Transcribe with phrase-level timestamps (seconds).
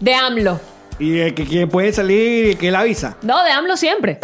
[0.00, 0.60] De AMLO.
[0.98, 3.16] ¿Y de que quién puede salir y que la avisa?
[3.22, 4.18] No, de AMLO siempre.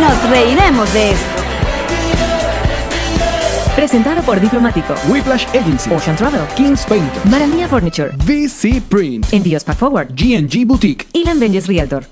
[0.00, 1.24] Nos reiremos de esto.
[3.76, 9.76] Presentado por Diplomático, Whiplash Agency, Ocean Travel, Kings Painter, Maranía Furniture, VC Print, Envíos Pack
[9.78, 11.06] Forward G&G Boutique.
[11.12, 12.04] y Benjes Realtor.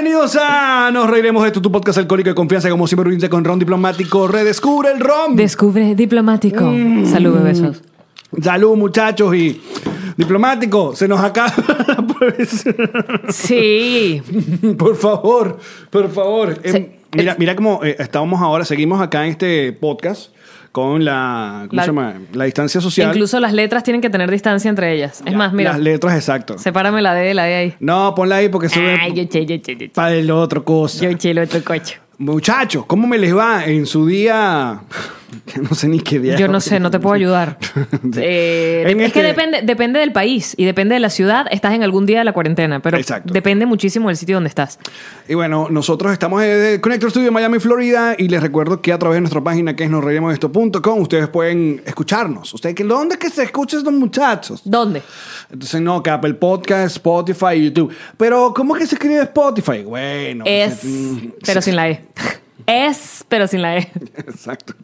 [0.00, 3.42] Bienvenidos a Nos Reiremos de tu, tu podcast alcohólico de confianza, como siempre reunirte con
[3.44, 4.28] Ron Diplomático.
[4.28, 5.34] Redescubre el Ron.
[5.34, 6.66] Descubre Diplomático.
[6.66, 7.04] Mm.
[7.04, 7.82] Salud, besos.
[8.40, 9.60] Salud, muchachos, y
[10.16, 11.52] Diplomático, se nos acaba
[11.88, 13.32] la.
[13.32, 14.22] Sí.
[14.78, 15.58] Por favor,
[15.90, 16.60] por favor.
[16.62, 17.16] Eh, Sí.
[17.16, 20.30] mira, mira cómo eh, estábamos ahora, seguimos acá en este podcast
[20.72, 22.14] con la, ¿cómo La- se llama?
[22.32, 23.08] La distancia social.
[23.08, 25.22] Incluso las letras tienen que tener distancia entre ellas.
[25.24, 25.72] Es más, mira.
[25.72, 26.58] Las letras, exacto.
[26.58, 27.74] Sepárame la D de la D ahí.
[27.80, 29.88] No, ponla ahí porque sube Ay, yo che, yo che, yo che.
[29.90, 31.04] para el otro cosa.
[31.08, 31.94] Yo che, el otro cocho.
[32.18, 34.80] Muchachos, ¿cómo me les va en su día?
[35.46, 36.36] Que no sé ni qué día.
[36.36, 37.58] Yo no sé, no te puedo ayudar.
[38.20, 41.46] Eh, es que este- depende, depende del país y depende de la ciudad.
[41.50, 43.32] Estás en algún día de la cuarentena, pero Exacto.
[43.32, 44.78] depende muchísimo del sitio donde estás.
[45.28, 49.16] Y bueno, nosotros estamos en Connector Studio Miami, Florida, y les recuerdo que a través
[49.16, 52.52] de nuestra página que es nosreiremosesto.com ustedes pueden escucharnos.
[52.54, 54.62] ¿Ustedes que dónde es que se escuchan estos muchachos?
[54.64, 55.02] ¿Dónde?
[55.50, 57.94] Entonces, no, que Apple Podcast, Spotify, YouTube.
[58.16, 59.82] Pero, ¿cómo que se escribe Spotify?
[59.84, 60.44] Bueno.
[60.46, 62.04] Es, mm, pero sin la E.
[62.66, 63.90] Es, pero sin la E.
[64.16, 64.74] Exacto.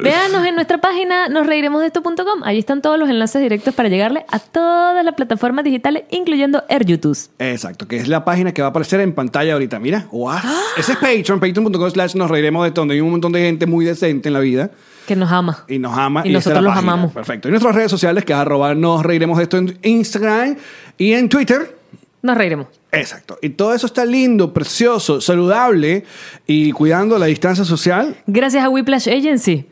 [0.00, 2.42] Véanos en nuestra página nosreiremosdeesto.com.
[2.44, 6.84] Allí están todos los enlaces directos para llegarle a todas las plataformas digitales, incluyendo Air
[6.84, 7.18] YouTube.
[7.38, 9.78] Exacto, que es la página que va a aparecer en pantalla ahorita.
[9.78, 10.30] Mira, wow.
[10.30, 10.62] ¡Ah!
[10.76, 13.66] Ese es Patreon, patreon.com slash nos reiremos de esto, donde hay un montón de gente
[13.66, 14.70] muy decente en la vida.
[15.06, 15.64] Que nos ama.
[15.66, 16.22] Y nos ama.
[16.24, 16.92] Y nosotros los página.
[16.92, 17.12] amamos.
[17.12, 17.48] Perfecto.
[17.48, 20.56] Y nuestras redes sociales, que es arroba nos reiremos de esto en Instagram
[20.98, 21.79] y en Twitter.
[22.22, 22.66] Nos reiremos.
[22.92, 23.38] Exacto.
[23.40, 26.04] Y todo eso está lindo, precioso, saludable
[26.46, 28.16] y cuidando la distancia social.
[28.26, 29.66] Gracias a Whiplash Agency.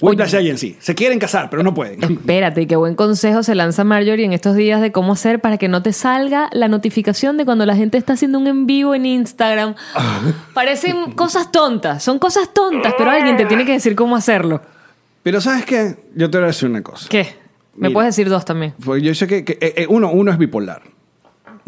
[0.00, 0.76] Whiplash Agency.
[0.80, 2.02] Se quieren casar, pero no pueden.
[2.02, 5.68] Espérate, qué buen consejo se lanza Marjorie en estos días de cómo hacer para que
[5.68, 9.06] no te salga la notificación de cuando la gente está haciendo un en vivo en
[9.06, 9.74] Instagram.
[10.54, 14.62] Parecen cosas tontas, son cosas tontas, pero alguien te tiene que decir cómo hacerlo.
[15.22, 15.96] Pero ¿sabes qué?
[16.14, 17.08] Yo te voy a decir una cosa.
[17.08, 17.46] ¿Qué?
[17.74, 18.74] Me puedes decir dos también.
[18.82, 20.82] Pues yo sé que, que, eh, eh, uno, uno es bipolar.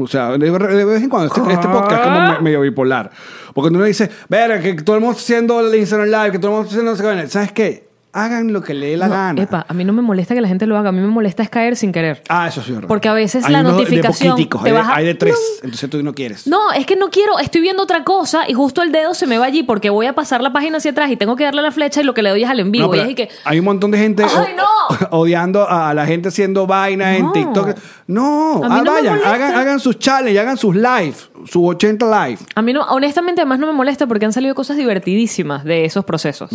[0.01, 3.11] O sea, de, vez en cuando este, este podcast es como me- medio bipolar.
[3.53, 6.51] Porque uno dice, ver, que todo el mundo está haciendo el Instagram Live, que todo
[6.53, 7.88] el mundo está haciendo no sé qué", ¿sabes qué?
[8.25, 9.43] Hagan lo que le dé la No, gana.
[9.43, 11.43] Epa, a mí no me molesta que la gente lo haga, a mí me molesta
[11.43, 12.23] es caer sin querer.
[12.29, 12.89] Ah, eso sí verdad.
[12.89, 15.34] Porque a veces Hay la de notificación te hay, de, baja- hay de tres.
[15.34, 15.65] No.
[15.65, 16.47] Entonces tú no quieres.
[16.47, 19.39] No, es que no quiero, estoy viendo otra cosa y justo el dedo se me
[19.39, 21.71] va allí porque voy a pasar la página hacia atrás y tengo que darle la
[21.71, 22.87] flecha y lo que le doy es al en vivo.
[22.87, 25.09] No, pero y es y que, Hay un montón de gente ¡Ay, no!
[25.19, 27.33] odiando a la gente haciendo vaina en.
[27.33, 27.77] TikTok.
[28.06, 31.15] No, ah, vayan, hagan, hagan sus challenges, hagan sus live,
[31.45, 32.39] sus 80 live.
[32.55, 36.05] A mí no, honestamente, además no me molesta porque han salido cosas divertidísimas de esos
[36.05, 36.50] procesos.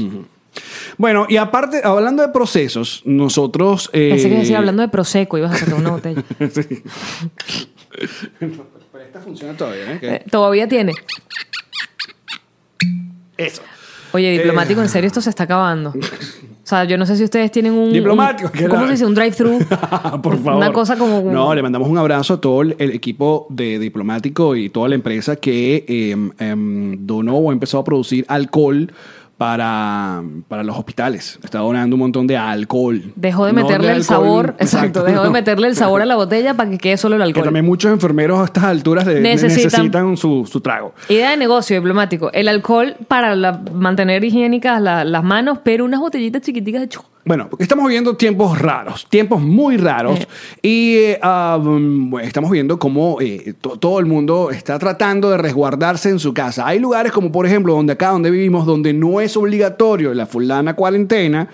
[0.97, 3.89] Bueno, y aparte, hablando de procesos, nosotros...
[3.93, 6.23] eh, Pensé que decía hablando de Prosecco, ibas a sacar una botella.
[8.39, 9.97] Pero esta funciona todavía, ¿eh?
[9.99, 10.09] ¿Qué?
[10.15, 10.93] Eh, Todavía tiene.
[13.37, 13.61] Eso.
[14.11, 14.83] Oye, diplomático, Eh.
[14.83, 15.89] en serio, esto se está acabando.
[15.91, 17.91] O sea, yo no sé si ustedes tienen un.
[17.91, 19.05] Diplomático, un- ¿Cómo la- se dice?
[19.05, 19.59] Un drive-thru.
[20.21, 20.53] Por favor.
[20.55, 21.21] Una cosa como.
[21.31, 25.35] No, le mandamos un abrazo a todo el, equipo de diplomático y toda la empresa
[25.35, 25.83] que
[26.39, 28.93] em, donó o empezó a producir alcohol
[29.43, 31.37] para, para los hospitales.
[31.43, 33.01] Está donando un montón de alcohol.
[33.15, 34.55] Dejó de No meterle el sabor.
[34.57, 37.27] Exacto, dejó de meterle el sabor a la botella para que quede solo el Que
[37.27, 37.43] alcohol.
[37.43, 40.93] también muchos enfermeros a estas alturas de- Necesitan- necesitan, su, su trago.
[41.09, 42.31] Idea de negocio diplomático.
[42.31, 47.01] El alcohol para la- mantener higiénicas la- las manos, pero unas botellitas chiquiticas de chu.
[47.25, 50.27] Bueno, porque estamos viviendo tiempos raros, tiempos muy raros, Eh.
[50.61, 56.09] y eh, bueno, estamos viendo cómo eh, to- todo el mundo está tratando de resguardarse
[56.09, 56.67] en su casa.
[56.67, 60.73] Hay lugares como, por ejemplo, donde acá donde vivimos, donde no es obligatorio la fulana
[60.75, 61.47] cuarentena,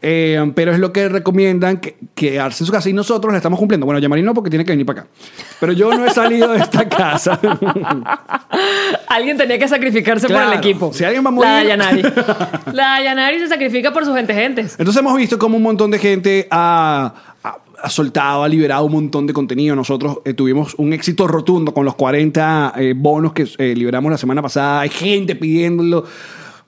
[0.00, 3.58] eh, pero es lo que recomiendan que, quedarse en su casa y nosotros la estamos
[3.58, 3.84] cumpliendo.
[3.86, 5.10] Bueno, Yamari no porque tiene que venir para acá.
[5.58, 7.40] Pero yo no he salido de esta casa.
[9.08, 10.92] Alguien tenía que sacrificarse por el equipo.
[10.92, 12.02] Si alguien va a La morir- Dayanari.
[12.72, 14.76] La Dayanari se sacrifica por sus gente gentes.
[14.78, 18.92] Entonces hemos visto como un montón de gente ha, ha- ha soltado, ha liberado un
[18.92, 19.74] montón de contenido.
[19.76, 24.18] Nosotros eh, tuvimos un éxito rotundo con los 40 eh, bonos que eh, liberamos la
[24.18, 24.80] semana pasada.
[24.80, 26.04] Hay gente pidiéndolo.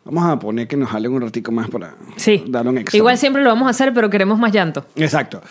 [0.05, 2.43] Vamos a poner que nos jalen un ratico más para Sí.
[2.49, 2.97] dar un extra.
[2.97, 4.85] Igual siempre lo vamos a hacer, pero queremos más llanto.
[4.97, 5.43] Exacto.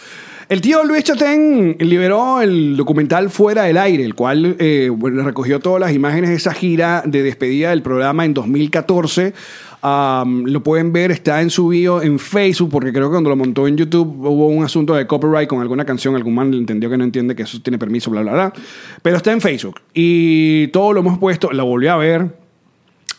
[0.49, 5.81] El tío Luis Chatén liberó el documental Fuera del Aire, el cual eh, recogió todas
[5.81, 9.33] las imágenes de esa gira de despedida del programa en 2014.
[9.81, 13.35] Am, lo pueden ver, está en su bio en Facebook, porque creo que cuando lo
[13.35, 16.97] montó en YouTube hubo un asunto de copyright con alguna canción, algún man entendió que
[16.97, 18.53] no entiende que eso tiene permiso, bla, bla, bla.
[19.01, 19.79] Pero está en Facebook.
[19.93, 22.35] Y todo lo hemos puesto, lo volví a ver.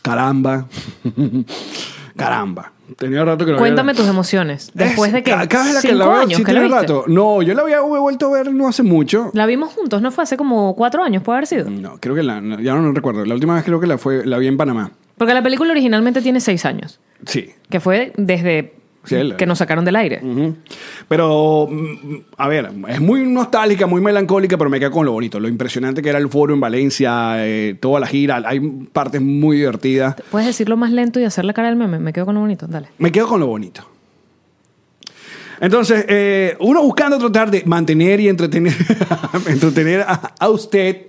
[0.01, 0.67] Caramba.
[2.15, 2.71] Caramba.
[2.97, 4.71] Tenía rato que lo había- Cuéntame tus emociones.
[4.73, 6.59] Después es- de que ca- cada vez que cinco la veo, años sí que la
[6.61, 6.81] tiene viste.
[6.93, 7.03] rato.
[7.07, 9.29] No, yo la había vuelto a ver no hace mucho.
[9.33, 11.21] La vimos juntos, ¿no fue hace como cuatro años?
[11.23, 11.69] Puede haber sido.
[11.69, 13.23] No, creo que la, no, ya no, recuerdo.
[13.25, 14.91] La última vez creo que la fue la vi en Panamá.
[15.19, 16.99] Porque la película originalmente tiene seis años.
[17.27, 17.49] Sí.
[17.69, 18.73] Que fue desde
[19.03, 20.21] Sí, el- que nos sacaron del aire.
[21.07, 25.39] Pero, mm, a ver, es muy nostálgica, muy melancólica, pero me quedo con lo bonito.
[25.39, 28.41] Lo impresionante que era el foro en Valencia, eh, toda la gira.
[28.45, 30.15] Hay partes muy divertidas.
[30.31, 31.99] ¿Puedes decirlo más lento y hacer la cara del meme?
[31.99, 32.67] Me quedo con lo bonito.
[32.67, 32.87] Dale.
[32.97, 33.85] Me quedo con lo bonito.
[35.61, 38.73] Entonces, eh, uno buscando tratar de mantener y entretener,
[39.47, 41.07] entretener a, a usted.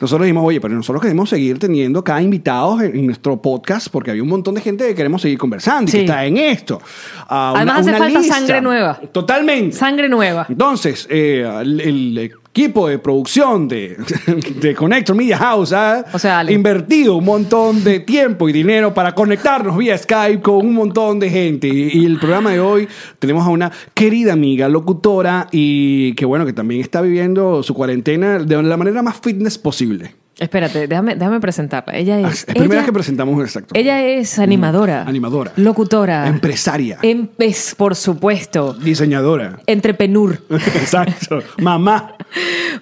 [0.00, 4.10] Nosotros dijimos, oye, pero nosotros queremos seguir teniendo cada invitados en, en nuestro podcast porque
[4.10, 6.04] había un montón de gente que queremos seguir conversando y que Sí.
[6.04, 6.80] está en esto.
[7.28, 8.98] Ah, Además hace falta sangre nueva.
[9.12, 9.76] Totalmente.
[9.76, 10.46] Sangre nueva.
[10.48, 13.96] Entonces, eh, el, el equipo de producción de,
[14.60, 19.14] de Connector Media House ha O sea, invertido un montón de tiempo y dinero para
[19.14, 21.68] conectarnos vía Skype con un montón de gente.
[21.68, 22.88] Y, y el programa de hoy
[23.18, 28.38] tenemos a una querida amiga, locutora y que bueno, que también está viviendo su cuarentena
[28.40, 30.19] de la manera más fitness posible.
[30.40, 31.94] Espérate, déjame, déjame presentarla.
[31.94, 32.38] Ella Ah, es.
[32.38, 33.74] Es primera ella, vez que presentamos exacto.
[33.74, 35.02] ella es animadora.
[35.06, 35.52] Animadora.
[35.56, 36.26] Locutora.
[36.26, 36.98] Empresaria.
[37.02, 38.72] Em- es, por supuesto.
[38.74, 39.60] Diseñadora.
[39.66, 40.38] Entrepenur.
[40.50, 41.42] Exacto.
[41.58, 42.16] Mamá.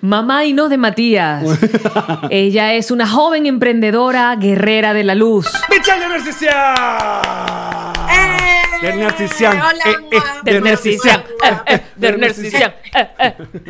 [0.00, 1.44] Mamá y no de Matías.
[2.30, 5.48] Ella es una joven emprendedora, guerrera de la luz.
[5.68, 7.77] ¡Michelle de
[8.82, 8.92] Narcisian!
[8.92, 9.60] De Narcisian.
[9.60, 10.40] Hola, Eh, eh, mamá.
[10.42, 11.24] de De Narcisian.
[11.40, 11.62] Narcisian.
[11.66, 12.74] Eh, eh, de Narcisian.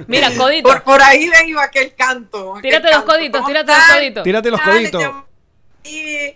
[0.06, 0.68] Mira, codito.
[0.68, 2.56] Por, por ahí le iba aquel canto.
[2.56, 4.24] aquel Tírate los coditos, ¿Cómo tírate los coditos.
[4.24, 5.04] Tírate los coditos.
[5.84, 6.34] Y-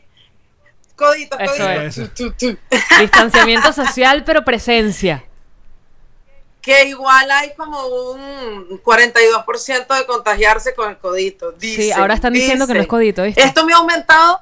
[0.95, 2.43] Coditos, Eso coditos.
[2.43, 2.99] es.
[3.01, 5.25] Distanciamiento social, pero presencia.
[6.61, 11.55] Que igual hay como un 42% de contagiarse con el codito.
[11.59, 13.43] Sí, ahora están diciendo que no es codito, ¿viste?
[13.43, 14.41] Esto me ha aumentado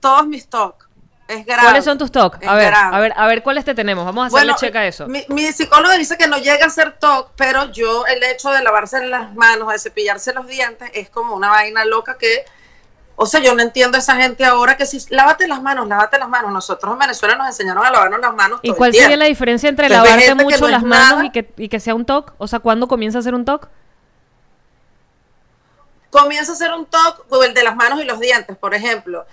[0.00, 0.88] todos mis TOC.
[1.28, 1.62] Es grave.
[1.62, 2.44] ¿Cuáles son tus TOC?
[2.46, 2.96] A ver, grave.
[2.96, 4.04] a ver, a ver cuáles te tenemos.
[4.04, 5.06] Vamos a hacerle checa a eso.
[5.06, 8.62] Mi, mi psicólogo dice que no llega a ser TOC, pero yo el hecho de
[8.62, 12.44] lavarse las manos, de cepillarse los dientes, es como una vaina loca que,
[13.16, 16.18] o sea, yo no entiendo a esa gente ahora que si lávate las manos, lávate
[16.18, 16.52] las manos.
[16.52, 18.60] Nosotros en Venezuela nos enseñaron a lavarnos las manos.
[18.62, 21.30] ¿Y todo el cuál sería la diferencia entre Entonces, lavarte mucho no las manos y
[21.30, 22.34] que, y que sea un TOC?
[22.38, 23.68] O sea, ¿cuándo comienza a ser un TOC?
[26.12, 29.26] Comienza a ser un TOC o el de las manos y los dientes, por ejemplo.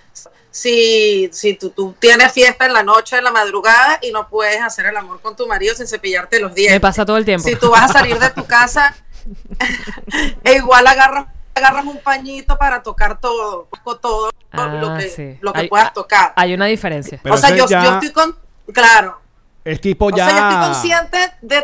[0.50, 4.60] Si, si tú, tú tienes fiesta en la noche, en la madrugada y no puedes
[4.62, 6.76] hacer el amor con tu marido sin cepillarte los dientes.
[6.76, 7.48] Me pasa todo el tiempo.
[7.48, 8.96] Si tú vas a salir de tu casa,
[10.44, 13.68] e igual agarras, agarras un pañito para tocar todo,
[14.02, 15.38] todo lo Ah, que, sí.
[15.42, 16.34] lo que Hay- puedas tocar.
[16.36, 17.20] Hay una diferencia.
[17.22, 18.36] Pero o sea, yo, ya- yo estoy con,
[18.74, 19.20] claro,
[19.64, 20.28] Es tipo o ya.
[20.28, 21.64] sea, yo estoy consciente de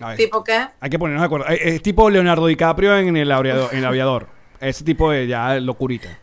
[0.00, 0.68] A ver, tipo qué.
[0.80, 1.46] Hay que ponernos de acuerdo.
[1.48, 3.70] Es, es tipo Leonardo DiCaprio en el aviador.
[3.72, 4.28] En el aviador.
[4.60, 6.18] Ese tipo de ya locurita.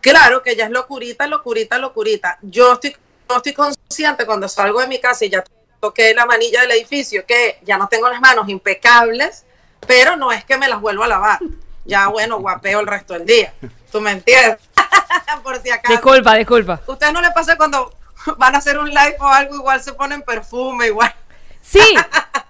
[0.00, 2.38] Claro que ya es locurita, locurita, locurita.
[2.42, 2.96] Yo estoy,
[3.28, 5.44] yo estoy consciente cuando salgo de mi casa y ya
[5.78, 9.44] toqué la manilla del edificio, que ya no tengo las manos impecables,
[9.86, 11.38] pero no es que me las vuelvo a lavar.
[11.84, 13.52] Ya, bueno, guapeo el resto del día.
[13.90, 14.58] ¿Tú me entiendes?
[15.42, 15.92] Por si acaso.
[15.92, 16.80] Disculpa, disculpa.
[16.86, 17.92] ¿Ustedes no les pasa cuando
[18.36, 21.14] van a hacer un live o algo, igual se ponen perfume, igual?
[21.62, 21.80] Sí,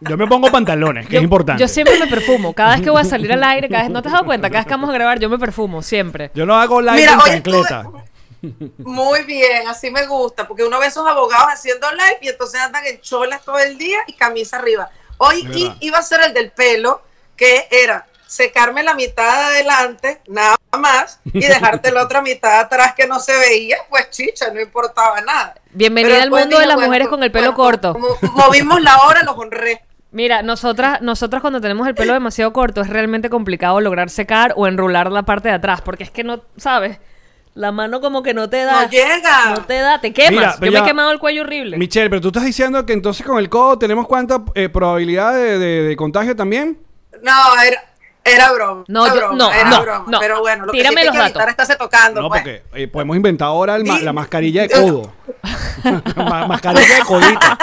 [0.01, 1.61] Yo me pongo pantalones, que yo, es importante.
[1.61, 2.55] yo siempre me perfumo.
[2.55, 4.49] Cada vez que voy a salir al aire, cada vez, ¿no te has dado cuenta?
[4.49, 6.31] Cada vez que vamos a grabar, yo me perfumo, siempre.
[6.35, 7.87] Yo no hago live Mira, en chancleta.
[8.79, 12.87] Muy bien, así me gusta, porque uno ve esos abogados haciendo live y entonces andan
[12.87, 14.89] en cholas todo el día y camisa arriba.
[15.19, 15.47] Hoy
[15.81, 17.03] iba a ser el del pelo,
[17.37, 22.95] que era secarme la mitad de adelante, nada más, y dejarte la otra mitad atrás
[22.97, 25.57] que no se veía, pues chicha, no importaba nada.
[25.73, 27.93] Bienvenida Pero al mundo de las bueno, mujeres con el pelo bueno, corto.
[27.95, 29.83] Como movimos la hora, los honré.
[30.13, 34.69] Mira, nosotras, nosotras cuando tenemos el pelo demasiado corto es realmente complicado lograr secar o
[34.69, 36.99] enrular la parte de atrás, porque es que no, ¿sabes?
[37.55, 38.83] La mano como que no te da.
[38.83, 39.51] No llega.
[39.57, 40.31] No te da, te quemas.
[40.31, 41.77] Mira, Yo me he quemado el cuello horrible.
[41.79, 45.59] Michelle, pero tú estás diciendo que entonces con el codo tenemos cuánta eh, probabilidad de,
[45.59, 46.79] de- de contagio también.
[47.23, 47.83] No, era,
[48.25, 48.85] Era broma.
[48.89, 50.05] No, era yo- broma, no, era no, broma.
[50.09, 50.21] no.
[50.21, 51.49] Pero bueno, lo Tírame que sí los que datos.
[51.49, 52.21] estarse tocando.
[52.21, 52.43] No, pues.
[52.43, 54.05] porque eh, podemos inventar ahora el ma- Sí.
[54.05, 55.13] la mascarilla de codo.
[56.17, 57.59] Ma- mascarilla de codita.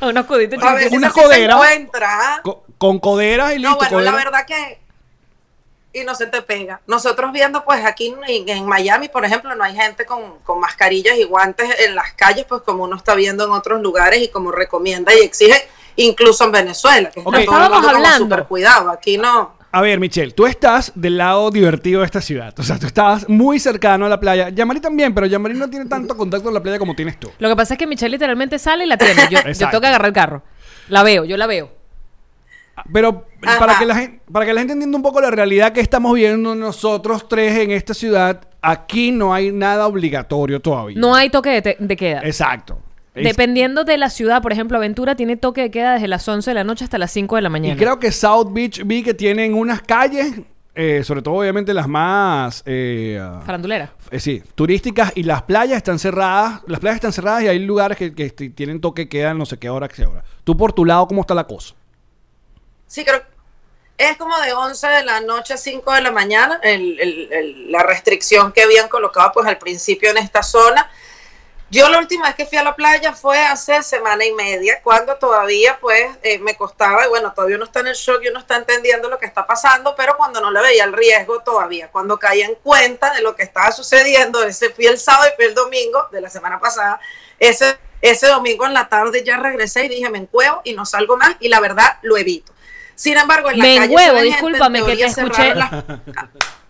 [0.00, 0.80] Unos chiquitos.
[0.88, 1.54] si una codera.
[1.54, 2.40] encuentra, ¿ah?
[2.42, 3.70] Co- con coderas y listo.
[3.70, 4.80] No, bueno, la verdad que
[5.94, 6.80] y no se te pega.
[6.86, 11.18] Nosotros viendo, pues aquí en, en Miami, por ejemplo, no hay gente con, con mascarillas
[11.18, 14.50] y guantes en las calles, pues como uno está viendo en otros lugares y como
[14.52, 17.34] recomienda y exige, incluso en Venezuela, que está Ok.
[17.44, 18.90] todo el Estábamos mundo súper cuidado.
[18.90, 19.60] Aquí no.
[19.74, 22.52] A ver, Michelle, tú estás del lado divertido de esta ciudad.
[22.58, 24.50] O sea, tú estabas muy cercano a la playa.
[24.50, 27.30] Yamari también, pero Yamari no tiene tanto contacto con la playa como tienes tú.
[27.38, 29.22] Lo que pasa es que Michelle literalmente sale y la tiene.
[29.30, 30.42] Yo, yo tengo que agarrar el carro.
[30.88, 31.70] La veo, yo la veo.
[32.92, 33.58] Pero Ajá.
[33.58, 36.14] para que, la gente, para que la gente entienda un poco la realidad que estamos
[36.14, 40.98] viendo nosotros tres en esta ciudad, aquí no hay nada obligatorio todavía.
[40.98, 42.20] No hay toque de, te- de queda.
[42.24, 42.78] Exacto.
[43.14, 46.54] Dependiendo de la ciudad, por ejemplo, Aventura tiene toque de queda desde las 11 de
[46.54, 47.74] la noche hasta las 5 de la mañana.
[47.74, 50.32] y creo que South Beach vi que tienen unas calles,
[50.74, 52.62] eh, sobre todo obviamente las más...
[52.64, 53.92] eh, ah, Farandulera.
[54.10, 56.62] eh, sí, turísticas y las playas están cerradas.
[56.66, 59.44] Las playas están cerradas y hay lugares que, que este, tienen toque de queda no
[59.44, 60.24] sé qué hora, qué hora.
[60.44, 61.74] Tú por tu lado, ¿cómo está la cosa?
[62.86, 63.20] Sí, creo
[63.98, 67.70] es como de 11 de la noche a 5 de la mañana, el- el- el-
[67.72, 70.90] la restricción que habían colocado pues al principio en esta zona.
[71.72, 75.16] Yo la última vez que fui a la playa fue hace semana y media, cuando
[75.16, 78.40] todavía pues eh, me costaba, y bueno, todavía uno está en el shock y uno
[78.40, 82.18] está entendiendo lo que está pasando, pero cuando no le veía el riesgo todavía, cuando
[82.18, 85.54] caía en cuenta de lo que estaba sucediendo, ese fui el sábado y fui el
[85.54, 87.00] domingo de la semana pasada,
[87.38, 91.16] ese, ese domingo en la tarde ya regresé y dije, me encuevo y no salgo
[91.16, 92.52] más, y la verdad lo evito.
[92.96, 95.54] Sin embargo, en la Me calle enhuevo, se ve gente, en discúlpame que te escuché.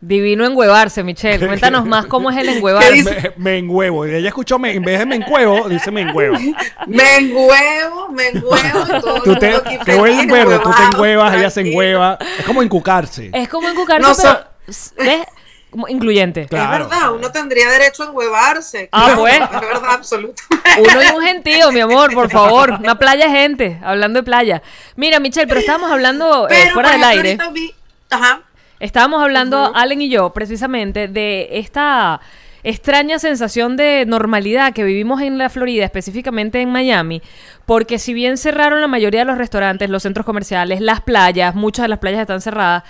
[0.00, 1.44] Divino enhuevarse, Michelle.
[1.46, 2.92] Cuéntanos más cómo es el ¿Qué enhuevarse.
[2.92, 3.32] dice?
[3.36, 4.06] Me, me enhuevo.
[4.06, 6.36] Y ella escuchó, me, en vez de me encuevo, dice me enhuevo.
[6.86, 8.56] Me enhuevo, me enhuevo.
[8.86, 9.48] y todo Tú te,
[10.26, 12.16] verbo, tú te enhuevas, ella se enhueva.
[12.38, 13.30] Es como encucarse.
[13.34, 14.44] Es como encucarse, No, pero...
[14.72, 15.26] so- ¿Ves?
[15.70, 16.46] Como incluyente.
[16.46, 16.84] Claro.
[16.84, 18.88] Es verdad, uno tendría derecho a enhuevarse.
[18.90, 19.34] Ah, claro, pues.
[19.34, 20.80] Es verdad, absolutamente.
[20.80, 22.70] Uno y un gentío, mi amor, por favor.
[22.80, 24.62] Una playa gente, hablando de playa.
[24.96, 27.60] Mira, Michelle, pero estábamos hablando eh, Pero, fuera por del ejemplo, aire.
[27.60, 27.74] vi-
[28.10, 28.40] Ajá.
[28.80, 32.20] Estábamos hablando, Allen y yo, precisamente, de esta
[32.62, 37.22] extraña sensación de normalidad que vivimos en la Florida, específicamente en Miami,
[37.66, 41.84] porque si bien cerraron la mayoría de los restaurantes, los centros comerciales, las playas, muchas
[41.84, 42.84] de las playas están cerradas,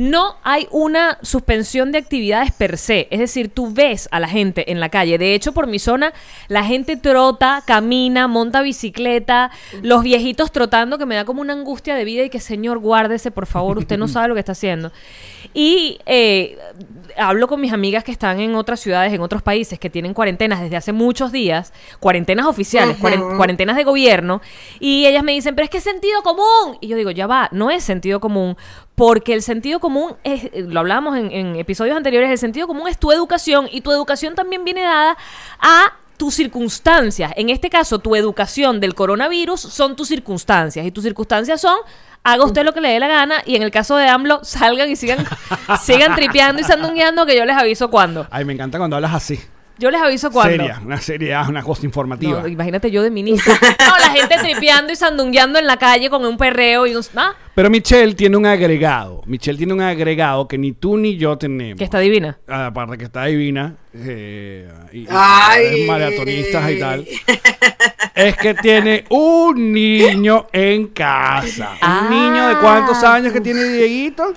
[0.00, 3.08] no hay una suspensión de actividades per se.
[3.10, 5.18] Es decir, tú ves a la gente en la calle.
[5.18, 6.12] De hecho, por mi zona,
[6.46, 9.50] la gente trota, camina, monta bicicleta,
[9.82, 13.32] los viejitos trotando, que me da como una angustia de vida y que, señor, guárdese,
[13.32, 14.92] por favor, usted no sabe lo que está haciendo.
[15.52, 16.58] Y eh,
[17.16, 20.60] hablo con mis amigas que están en otras ciudades, en otros países, que tienen cuarentenas
[20.60, 24.42] desde hace muchos días, cuarentenas oficiales, cuaren- cuarentenas de gobierno,
[24.78, 26.78] y ellas me dicen, pero es que es sentido común.
[26.80, 28.56] Y yo digo, ya va, no es sentido común,
[28.98, 32.98] porque el sentido común, es, eh, lo hablábamos en, episodios anteriores, el sentido común es
[32.98, 35.16] tu educación, y tu educación también viene dada
[35.60, 37.32] a tus circunstancias.
[37.36, 41.78] En este caso, tu educación del coronavirus son tus circunstancias, y tus circunstancias son
[42.24, 44.90] haga usted lo que le dé la gana y en el caso de AMLO salgan
[44.90, 45.24] y sigan
[45.80, 48.26] sigan tripeando y sandungueando que yo les aviso cuándo.
[48.30, 49.40] Ay, me encanta cuando hablas así.
[49.78, 50.64] Yo les aviso cuándo.
[50.64, 52.40] Seria, una seriedad, una cosa informativa.
[52.42, 53.52] No, imagínate yo de ministro.
[53.54, 57.02] No, la gente tripeando y sandungueando en la calle con un perreo y un...
[57.16, 57.34] ¿ah?
[57.54, 59.22] Pero Michelle tiene un agregado.
[59.26, 61.78] Michelle tiene un agregado que ni tú ni yo tenemos.
[61.78, 62.38] Que está divina.
[62.48, 63.76] Aparte que está divina.
[63.94, 65.86] eh, y, y Ay.
[65.86, 67.06] maratonistas y tal.
[68.14, 71.76] es que tiene un niño en casa.
[71.80, 72.08] Ah.
[72.10, 74.34] Un niño de cuántos años que tiene Dieguito.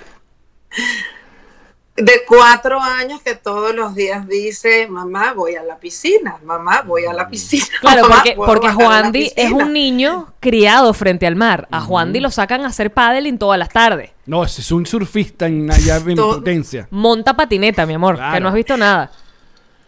[1.94, 7.04] De cuatro años que todos los días dice, mamá, voy a la piscina, mamá, voy
[7.04, 7.66] a la piscina.
[7.82, 9.64] Claro, mamá, porque, porque bajar a la Juan Di es piscina".
[9.64, 11.68] un niño criado frente al mar.
[11.70, 14.10] A Juan Di lo sacan a hacer paddling todas las tardes.
[14.24, 16.88] No, ese es un surfista en allá en potencia.
[16.90, 19.10] Monta patineta, mi amor, que no has visto nada.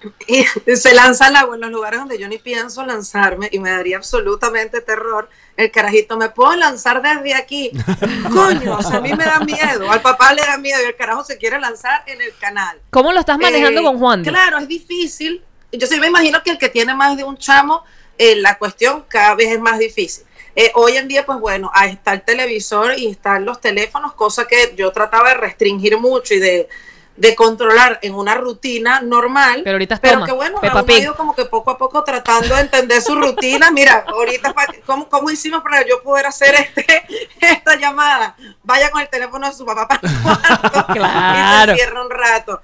[0.27, 3.71] Y se lanza al agua en los lugares donde yo ni pienso lanzarme y me
[3.71, 5.29] daría absolutamente terror.
[5.57, 7.71] El carajito, ¿me puedo lanzar desde aquí?
[8.33, 9.91] Coño, o sea, a mí me da miedo.
[9.91, 12.81] Al papá le da miedo y el carajo se quiere lanzar en el canal.
[12.91, 14.25] ¿Cómo lo estás manejando Eh, con Juan?
[14.25, 15.43] Claro, es difícil.
[15.73, 17.85] Yo sí me imagino que el que tiene más de un chamo,
[18.19, 20.25] eh, la cuestión cada vez es más difícil.
[20.57, 24.47] Eh, hoy en día, pues bueno, ahí está el televisor y están los teléfonos, cosa
[24.47, 26.69] que yo trataba de restringir mucho y de,
[27.17, 29.61] de controlar en una rutina normal.
[29.63, 31.03] Pero ahorita pero toma, que bueno, Peppa Pig.
[31.03, 33.71] ido como que poco a poco tratando de entender su rutina.
[33.71, 34.55] Mira, ahorita,
[34.85, 37.05] ¿cómo, cómo hicimos para yo poder hacer este
[37.41, 38.35] esta llamada?
[38.63, 41.73] Vaya con el teléfono de su papá para el cuarto Claro.
[41.73, 42.61] y se cierra un rato.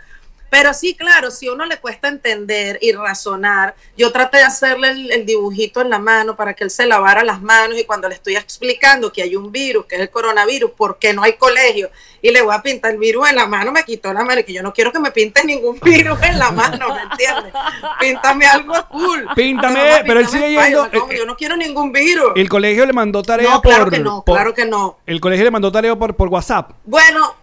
[0.51, 4.89] Pero sí, claro, si a uno le cuesta entender y razonar, yo traté de hacerle
[4.91, 8.09] el, el dibujito en la mano para que él se lavara las manos y cuando
[8.09, 11.91] le estoy explicando que hay un virus, que es el coronavirus, porque no hay colegio,
[12.21, 14.45] y le voy a pintar el virus en la mano, me quitó la mano, y
[14.45, 17.53] que yo no quiero que me pinten ningún virus en la mano, ¿me entiendes?
[18.01, 19.29] Píntame algo cool.
[19.37, 20.91] Píntame, pero él sigue yendo- Spider-Man.
[20.93, 22.33] No, eh, yo no quiero ningún virus.
[22.35, 23.73] El colegio le mandó tarea No, por.
[23.73, 24.99] claro que no, por- claro que no.
[25.07, 26.73] El colegio le mandó tarea por, por WhatsApp.
[26.85, 27.35] Bueno,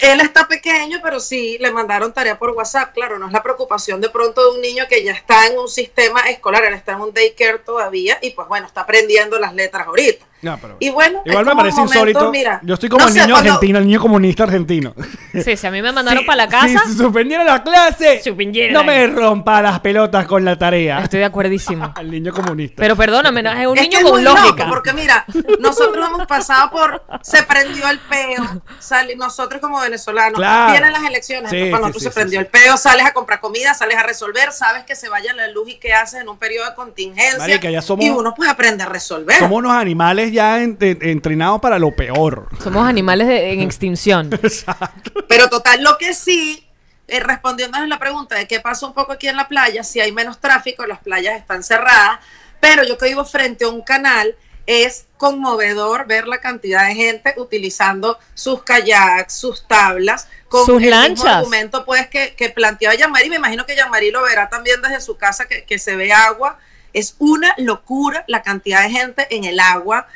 [0.00, 2.92] él está pequeño, pero sí le mandaron tarea por WhatsApp.
[2.94, 5.68] Claro, no es la preocupación de pronto de un niño que ya está en un
[5.68, 9.86] sistema escolar, él está en un daycare todavía y pues bueno, está aprendiendo las letras
[9.86, 10.27] ahorita.
[10.40, 12.30] No, pero- Y bueno, Igual me parece momentos, insólito.
[12.30, 14.94] mira, Yo estoy como no el sé, niño cuando- argentino, el niño comunista argentino.
[15.44, 18.22] Sí, si a mí me mandaron para la casa, Si se suspendiera la clase,
[18.70, 21.00] no me rompa las pelotas con la tarea.
[21.00, 21.92] estoy de acuerdísimo.
[21.96, 22.76] Al niño comunista.
[22.76, 24.64] Pero perdóname, no, es un Es niño que es con muy lógica.
[24.64, 25.24] loco, porque mira,
[25.60, 30.70] nosotros hemos pasado por, se prendió el peo, sali- nosotros como venezolanos, Claro.
[30.72, 32.44] vienen las elecciones, Sí, cuando sí, tú sí, se sí, prendió sí.
[32.44, 35.68] el peo, sales a comprar comida, sales a resolver, sabes que se vaya la luz
[35.68, 38.84] y qué haces en un periodo de contingencia, Marica, ya somos- y uno pues aprende
[38.84, 39.36] a resolver.
[39.38, 42.48] Somos unos animales ya en- en- entrenados para lo peor.
[42.62, 44.30] Somos animales de- en extinción.
[45.28, 46.66] Pero total, lo que sí,
[47.06, 50.00] eh, respondiendo a la pregunta de qué pasa un poco aquí en la playa, si
[50.00, 52.20] hay menos tráfico, las playas están cerradas,
[52.60, 54.34] pero yo que vivo frente a un canal,
[54.66, 60.90] es conmovedor ver la cantidad de gente utilizando sus kayaks, sus tablas, con Sus el
[60.90, 61.24] mismo lanchas.
[61.26, 65.16] argumento pues que, que planteaba Yamari, me imagino que Yamari lo verá también desde su
[65.16, 66.58] casa, que, que se ve agua,
[66.98, 70.06] es una locura la cantidad de gente en el agua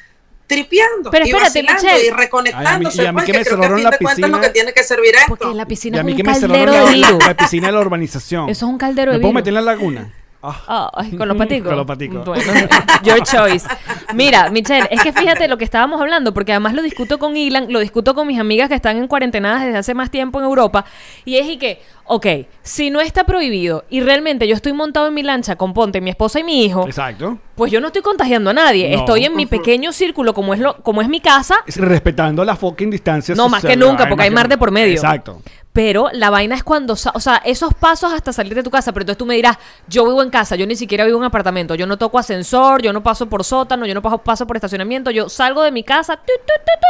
[0.46, 2.06] tripeando Pero y espérate, vacilando Michelle.
[2.06, 3.62] y reconectándose, Ay, a mí- y a mí pues, que que me creo que a
[3.62, 4.40] cerraron fin la de cuentas es lo piscina.
[4.40, 5.26] que tiene que servir esto.
[5.28, 7.26] Porque la piscina Y a es un que caldero la, de virus.
[7.26, 8.48] la piscina de la urbanización.
[8.50, 9.40] Eso es un caldero de ¿Me puedo virus.
[9.40, 10.12] meter en la laguna?
[10.42, 10.90] Ah.
[10.94, 11.68] Ay, con los paticos.
[11.68, 12.24] Con los paticos.
[12.24, 12.52] Bueno,
[13.04, 13.66] your choice.
[14.14, 17.72] Mira, Michelle, es que fíjate lo que estábamos hablando, porque además lo discuto con Ilan,
[17.72, 20.84] lo discuto con mis amigas que están en cuarentenadas desde hace más tiempo en Europa,
[21.24, 22.26] y es y que, ok,
[22.62, 26.10] si no está prohibido y realmente yo estoy montado en mi lancha con Ponte, mi
[26.10, 27.38] esposa y mi hijo, Exacto.
[27.54, 28.90] pues yo no estoy contagiando a nadie.
[28.90, 28.98] No.
[28.98, 32.56] Estoy en mi pequeño círculo, como es, lo, como es mi casa, Es respetando la
[32.56, 34.94] fucking distancia No, más que nunca, porque hay mar de por medio.
[34.94, 35.40] Exacto.
[35.72, 39.04] Pero la vaina es cuando, o sea, esos pasos hasta salir de tu casa, pero
[39.04, 39.56] entonces tú me dirás,
[39.88, 42.92] yo vivo en casa, yo ni siquiera vivo en apartamento, yo no toco ascensor, yo
[42.92, 46.20] no paso por sótano, yo no paso, paso por estacionamiento, yo salgo de mi casa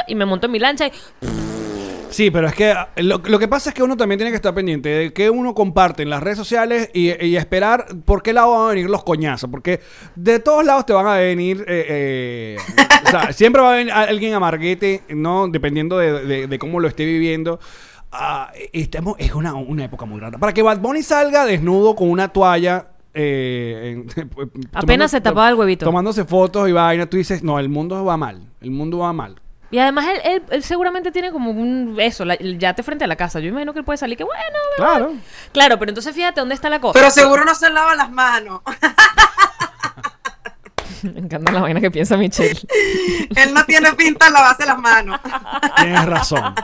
[0.09, 0.93] y me monto en mi lancha y
[2.13, 4.53] Sí, pero es que ah, lo, que pasa es que uno también tiene que estar
[4.55, 8.67] pendiente de que uno comparte en las redes sociales y, esperar por qué lado van
[8.67, 9.49] a venir los coñazos.
[9.51, 9.81] Porque
[10.15, 11.65] de todos lados te van a venir.
[11.67, 12.57] eh, eh,
[13.07, 15.49] o sea, siempre va a venir alguien amarguete, ¿no?
[15.49, 17.59] Dependiendo de, de- de cómo lo esté viviendo.
[18.13, 20.39] Ah, estamos, es una, una época muy rara.
[20.39, 22.89] Para que Bad Bunny salga desnudo con una toalla.
[23.15, 24.31] eh, en-
[24.73, 25.85] Apenas se tapaba el huevito.
[25.87, 28.43] Tomándose fotos y vaina, tú dices, no, el mundo va mal.
[28.61, 29.41] El mundo va mal.
[29.71, 33.07] Y además él, él- él seguramente tiene como un eso, la- el yate frente a
[33.07, 33.41] la casa.
[33.41, 34.59] Yo imagino que él puede salir que bueno.
[34.77, 35.13] Claro.
[35.53, 36.93] Claro, pero entonces fíjate dónde está la cosa.
[36.93, 38.61] Pero seguro no se lava las manos.
[41.15, 42.59] Me encanta la vaina que piensa Michelle.
[43.37, 45.21] Él no tiene pinta de lavarse las manos.
[45.77, 46.55] Tienes razón.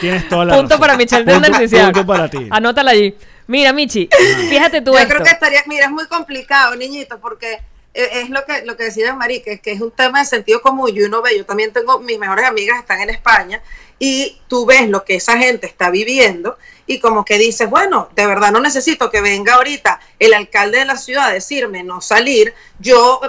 [0.00, 0.80] Tienes toda la Punto razón.
[0.80, 1.92] para Michelle de Punto- decisión.
[1.92, 2.46] Punto para ti.
[2.50, 3.14] Anótala allí.
[3.46, 4.08] Mira, Michi,
[4.48, 5.12] fíjate tú Yo esto.
[5.14, 7.60] creo que estaría, mira, es muy complicado, niñito, porque
[7.92, 10.62] eh, es lo que, lo que decía Mari, que, que es un tema de sentido
[10.62, 13.60] común y uno ve, yo también tengo, mis mejores amigas están en España
[13.98, 18.26] y tú ves lo que esa gente está viviendo y como que dices, bueno, de
[18.26, 22.54] verdad no necesito que venga ahorita el alcalde de la ciudad a decirme no salir,
[22.78, 23.20] yo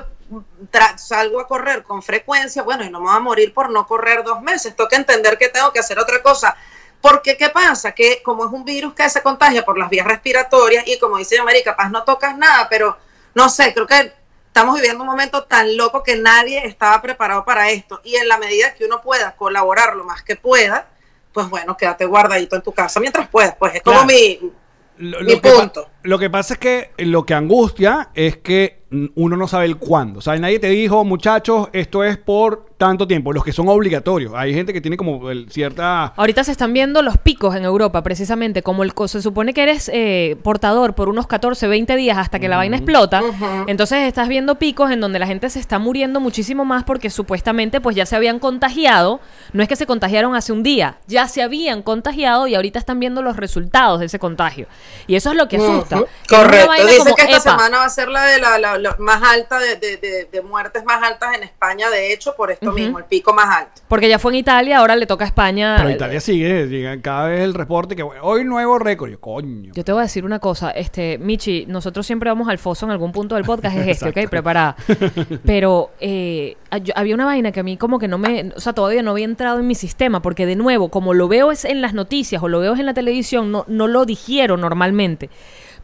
[0.72, 3.86] tra- salgo a correr con frecuencia, bueno, y no me voy a morir por no
[3.88, 6.56] correr dos meses, tengo que entender que tengo que hacer otra cosa.
[7.02, 7.92] Porque, ¿qué pasa?
[7.92, 11.42] Que como es un virus que se contagia por las vías respiratorias y como dice
[11.44, 12.98] Mari, capaz no tocas nada, pero
[13.36, 14.12] no sé, creo que
[14.48, 18.02] estamos viviendo un momento tan loco que nadie estaba preparado para esto.
[18.04, 20.88] Y en la medida que uno pueda colaborar lo más que pueda,
[21.32, 23.56] pues bueno, quédate guardadito en tu casa mientras puedas.
[23.56, 24.08] Pues es como Claro.
[24.08, 24.52] mi...
[24.98, 25.90] Lo, Mi lo punto.
[26.06, 30.20] Lo que pasa es que lo que angustia es que uno no sabe el cuándo.
[30.20, 33.34] O sea, nadie te dijo, muchachos, esto es por tanto tiempo.
[33.34, 34.32] Los que son obligatorios.
[34.36, 36.14] Hay gente que tiene como el- cierta...
[36.16, 39.90] Ahorita se están viendo los picos en Europa, precisamente, como el se supone que eres
[39.94, 43.22] eh, portador por unos 14, 20 días hasta que la vaina explota.
[43.68, 47.82] Entonces estás viendo picos en donde la gente se está muriendo muchísimo más porque supuestamente
[47.82, 49.20] pues ya se habían contagiado.
[49.52, 53.00] No es que se contagiaron hace un día, ya se habían contagiado y ahorita están
[53.00, 54.68] viendo los resultados de ese contagio.
[55.08, 55.95] Y eso es lo que asusta.
[56.30, 56.68] Correcto.
[56.98, 59.60] como, que esta epa, semana va a ser la de la, la- la más alta
[59.60, 63.06] de, de- de- de muertes más altas en España, de hecho, por esto mismo, el
[63.06, 63.82] pico más alto.
[63.88, 65.76] Porque ya fue en Italia, ahora le toca a España.
[65.78, 69.10] Pero Italia sigue, llega cada vez el reporte que bueno, hoy nuevo récord.
[69.12, 69.72] Yo, coño.
[69.74, 72.92] Yo te voy a decir una cosa, este, Michi, nosotros siempre vamos al foso en
[72.92, 74.30] algún punto del podcast, es este, ¿ok?
[74.30, 74.76] Preparada.
[75.46, 78.74] Pero eh, yo- había una vaina que a mí como que no me, o sea,
[78.74, 81.82] todavía no había entrado en mi sistema, porque de nuevo, como lo veo es en
[81.82, 85.30] las noticias o lo veo es en la televisión, no, no lo digiero normalmente.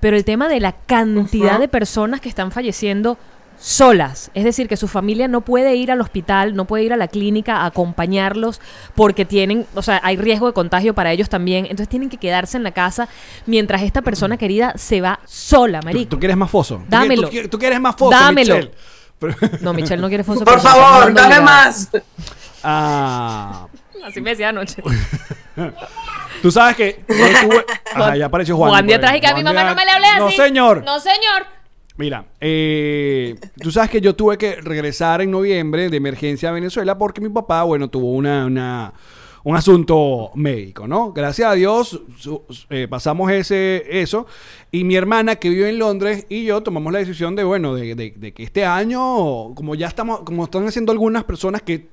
[0.01, 3.17] Pero el tema de la cantidad de personas que están falleciendo
[3.61, 6.97] solas, es decir, que su familia no puede ir al hospital, no puede ir a
[6.97, 8.59] la clínica a acompañarlos
[8.95, 12.57] porque tienen, o sea, hay riesgo de contagio para ellos también, entonces tienen que quedarse
[12.57, 13.07] en la casa
[13.45, 16.09] mientras esta persona querida se va sola, ¿Tú, marico.
[16.09, 16.77] tú quieres más foso?
[16.77, 17.29] ¿Tú Dámelo.
[17.49, 18.55] ¿Tú, quieres más foso, Dámelo.
[18.55, 18.71] Michelle?
[19.61, 20.43] No, Michelle no quiere foso.
[20.43, 21.89] Por favor, dame más.
[22.63, 23.67] ah,
[24.03, 24.81] Así me decía anoche.
[26.41, 27.65] tú sabes que yo tuve...
[27.93, 28.69] Ajá, ya apareció Juan.
[28.71, 28.85] Juan
[29.15, 30.19] y que a mi mamá no me le hable así.
[30.37, 30.83] No, señor.
[30.83, 31.45] No, señor.
[31.97, 36.97] Mira, eh, tú sabes que yo tuve que regresar en noviembre de emergencia a Venezuela
[36.97, 38.93] porque mi papá, bueno, tuvo una, una-
[39.43, 41.11] un asunto médico, ¿no?
[41.13, 44.25] Gracias a Dios su- eh, pasamos ese, eso
[44.71, 47.93] y mi hermana que vive en Londres y yo tomamos la decisión de, bueno, de,
[47.95, 51.87] de- de que este año, como ya estamos, como están haciendo algunas personas que,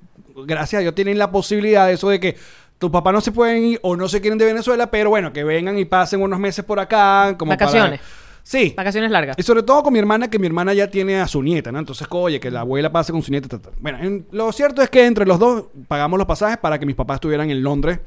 [0.46, 2.36] gracias a Dios, tienen la posibilidad de eso de que
[2.78, 5.42] tus papás no se pueden ir o no se quieren de Venezuela, pero bueno, que
[5.44, 7.34] vengan y pasen unos meses por acá.
[7.38, 8.00] Como para- Vacaciones.
[8.44, 8.72] Sí.
[8.76, 9.36] Vacaciones largas.
[9.38, 11.78] Y sobre todo con mi hermana, que mi hermana ya tiene a su nieta, ¿no?
[11.80, 13.46] Entonces, oye, que la abuela pase con su nieta.
[13.48, 13.70] ta, ta.
[13.78, 16.96] Bueno, en- lo cierto es que entre los dos pagamos los pasajes para que mis
[16.96, 17.98] papás estuvieran en Londres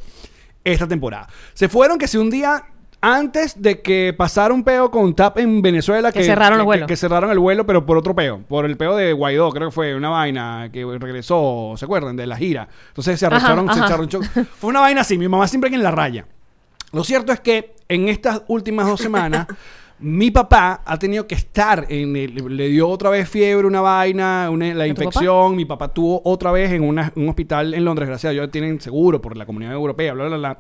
[0.64, 1.28] esta temporada.
[1.54, 2.64] Se fueron que si un día
[3.02, 6.12] antes de que pasara un peo con TAP en Venezuela.
[6.12, 6.88] Que cerraron que- vuelos.
[6.88, 8.42] Que, cerraron el vuelo, pero por otro peo.
[8.48, 12.16] Por el peo de Guaidó, creo que fue una vaina que regresó, ¿se acuerdan?
[12.16, 12.68] De la gira.
[12.90, 14.04] Entonces se Ajá, arrecharon, se ajá.
[14.06, 16.26] echaron Fue una vaina así, mi mamá siempre en la raya.
[16.94, 19.48] Lo cierto es que en estas últimas dos semanas,
[20.00, 24.50] mi papá ha tenido que estar en el- le dio otra vez fiebre, una vaina,
[24.52, 25.56] una- la ¿A tu infección.
[25.56, 28.82] Mi papá tuvo otra vez en una- un hospital en Londres, gracias a Dios tienen
[28.82, 30.58] seguro por la comunidad europea, bla, bla, bla.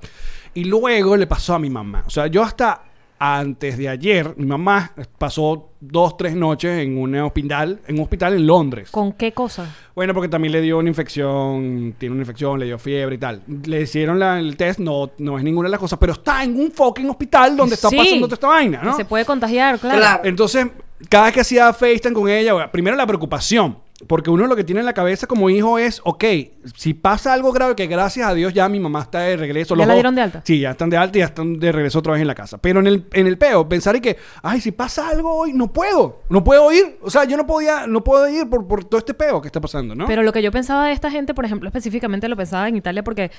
[0.54, 2.04] Y luego le pasó a mi mamá.
[2.06, 2.84] O sea, yo hasta
[3.24, 8.34] antes de ayer, mi mamá pasó dos, tres noches en un hospital, en un hospital
[8.34, 8.90] en Londres.
[8.90, 9.68] ¿Con qué cosa?
[9.94, 13.44] Bueno, porque también le dio una infección, tiene una infección, le dio fiebre y tal.
[13.66, 16.60] Le hicieron la- el test, no, no es ninguna de las cosas, pero está en
[16.60, 17.98] un fucking hospital donde está Sí.
[17.98, 18.92] pasando toda esta vaina, ¿no?
[18.92, 20.00] Que se puede contagiar, claro.
[20.00, 20.22] Claro.
[20.26, 20.68] Entonces,
[21.08, 23.78] cada vez que hacía FaceTime con ella, primero la preocupación.
[24.08, 26.24] Porque uno lo que tiene en la cabeza como hijo es, ok,
[26.76, 29.76] si pasa algo grave, que gracias a Dios ya mi mamá está de regreso.
[29.76, 30.42] ¿Ya la dieron de alta?
[30.44, 32.58] Sí, ya están de alta y ya están de regreso otra vez en la casa.
[32.58, 35.72] Pero en el, en el peo, pensar y que, ay, si pasa algo hoy, no
[35.72, 36.22] puedo.
[36.30, 36.98] No puedo ir.
[37.02, 39.62] O sea, yo no podía, no puedo ir por, por todo este peo que está
[39.62, 40.08] pasando, ¿no?
[40.08, 43.04] Pero lo que yo pensaba de esta gente, por ejemplo, específicamente lo pensaba en Italia
[43.04, 43.32] porque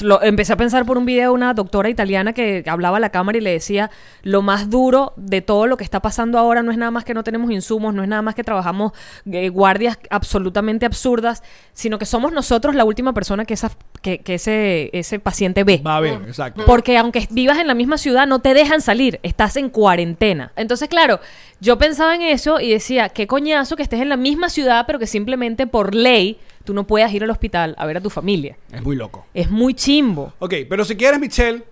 [0.00, 3.10] lo, empecé a pensar por un video de una doctora italiana que hablaba a la
[3.10, 3.90] cámara y le decía,
[4.22, 7.14] lo más duro de todo lo que está pasando ahora no es nada más que
[7.14, 8.92] no tenemos insumos, no es nada más que trabajamos
[9.30, 11.42] eh, guardias absolutamente absurdas,
[11.72, 13.70] sino que somos nosotros la última persona que, esa,
[14.02, 15.80] que, que ese, ese paciente ve.
[15.84, 16.64] Va a ver, exacto.
[16.66, 20.52] Porque aunque vivas en la misma ciudad, no te dejan salir, estás en cuarentena.
[20.56, 21.20] Entonces, claro,
[21.60, 24.98] yo pensaba en eso y decía, qué coñazo que estés en la misma ciudad, pero
[24.98, 28.56] que simplemente por ley tú no puedas ir al hospital a ver a tu familia.
[28.72, 29.26] Es muy loco.
[29.32, 30.34] Es muy chimbo.
[30.38, 31.64] Ok, pero si quieres, Michelle,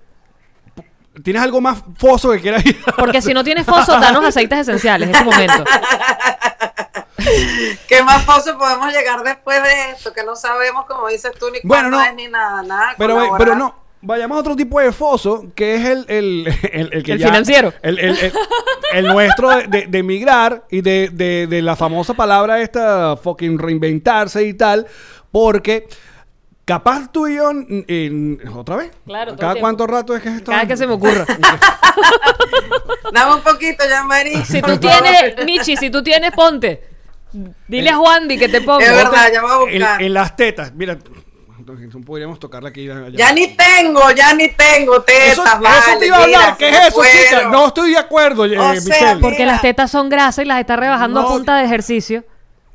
[1.23, 2.79] ¿tienes algo más foso que quieras ir?
[2.97, 5.65] Porque si no tienes foso, danos aceites esenciales en este momento.
[7.89, 10.13] ¿Qué más foso podemos llegar después de esto?
[10.13, 12.05] Que no sabemos, como dices tú, ni Bueno, cuándo no.
[12.05, 12.95] es ni nada, nada.
[12.99, 17.03] Pero, pero no, vayamos a otro tipo de foso, que es el, el, el, el
[17.03, 17.73] que El ya- financiero.
[17.83, 18.33] El, el- el-
[18.93, 24.55] el nuestro de, de- y de, de- de la famosa palabra esta, fucking reinventarse y
[24.55, 24.87] tal,
[25.33, 25.89] porque
[26.65, 28.91] capaz tú y yo, en- en- ¿otra vez?
[29.07, 30.51] Claro, ¿Cada cuánto rato es que es esto?
[30.53, 31.25] Cada vez que se me ocurra.
[33.13, 34.45] Dame un poquito, ya, Mari.
[34.45, 36.96] Si tú tienes, Michi, si tú tienes, ponte.
[37.69, 38.85] Dile a Juandi que te ponga.
[38.85, 40.03] Es verdad, ya voy a En, buscar.
[40.03, 40.99] en las tetas, mira,
[42.05, 42.89] podríamos tocarla aquí.
[42.89, 43.09] allá.
[43.11, 46.69] Ya ni tengo, ya ni tengo tetas, Eso, eso te iba a mira, hablar, ¿qué
[46.69, 47.49] es eso, chica?
[47.49, 49.21] No estoy de acuerdo, eh, O sea, Michelle.
[49.21, 49.53] Porque Mira.
[49.53, 51.29] las tetas son grasas y las está rebajando No.
[51.29, 52.25] a punta de ejercicio.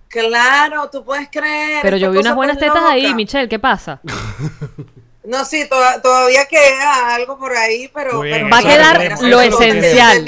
[0.10, 1.80] Claro, tú puedes creer.
[1.82, 3.14] Pero yo vi unas buenas tetas ahí.
[3.14, 4.02] Michelle, ¿qué pasa?
[5.24, 8.20] No, sí, toda- todavía queda algo por ahí, pero...
[8.52, 9.62] Va a quedar lo queremos.
[9.62, 10.26] esencial.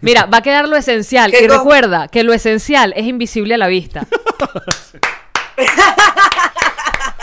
[0.00, 1.30] Mira, va a quedar lo esencial.
[1.30, 4.06] ¿Qué Y recuerda que lo esencial es invisible a la vista.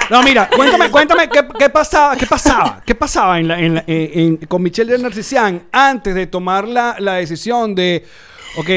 [0.10, 3.84] No, mira, cuéntame, cuéntame qué, qué pasaba, qué pasaba, qué pasaba en la- en la-
[3.88, 8.06] en- en- con Michelle del Narcisian antes de tomar la, la decisión de,
[8.56, 8.68] Ok,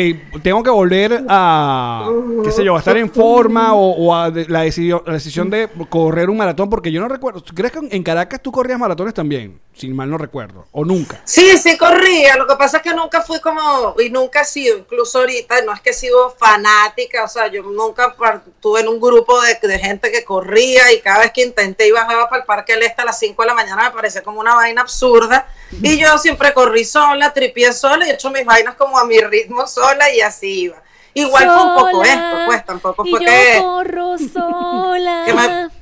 [0.42, 2.08] tengo que volver a,
[2.42, 6.30] qué sé yo, a estar en forma o, a la, decisión, la decisión de correr
[6.30, 7.44] un maratón, porque yo no recuerdo.
[7.54, 9.60] ¿Crees que en Caracas tú corrías maratones también?
[9.74, 10.64] Si mal no recuerdo.
[10.72, 11.20] ¿O nunca?
[11.24, 12.36] Sí, sí corría.
[12.38, 15.74] Lo que pasa es que nunca fui como, y nunca he sido, incluso ahorita, no
[15.74, 19.58] es que he sido fanática, o sea, yo nunca par- estuve en un grupo de,
[19.68, 22.84] de gente que corría y cada vez que intenté y bajaba para el Parque del
[22.84, 25.46] Este a las 5 de la mañana me parecía como una vaina absurda.
[25.82, 29.18] Y yo siempre corrí sola, tripié sola y he hecho mis vainas como a mi
[29.20, 30.82] ritmo sola y así iba.
[31.14, 33.58] Igual fue un poco esto, pues tampoco fue yo que...
[33.62, 35.22] corro sola.
[35.26, 35.76] que me-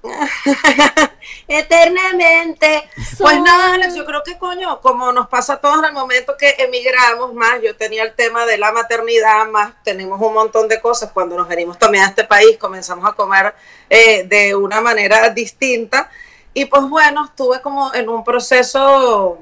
[1.48, 2.88] Eternamente.
[3.18, 6.36] Pues nada, Alex, yo creo que coño, como nos pasa a todos en el momento
[6.38, 10.80] que emigramos más, yo tenía el tema de la maternidad, más tenemos un montón de
[10.80, 11.10] cosas.
[11.12, 13.54] Cuando nos venimos también a este país, comenzamos a comer
[13.88, 16.10] eh, de una manera distinta.
[16.54, 19.38] Y pues bueno, estuve como en un proceso,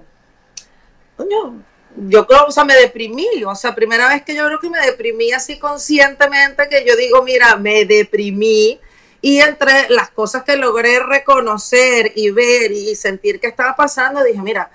[1.16, 1.62] coño,
[1.96, 4.80] yo creo, o sea, me deprimí, o sea, primera vez que yo creo que me
[4.80, 8.78] deprimí así conscientemente, que yo digo, mira, me deprimí.
[9.22, 14.40] Y entre las cosas que logré reconocer y ver y sentir que estaba pasando, dije,
[14.40, 14.70] mira,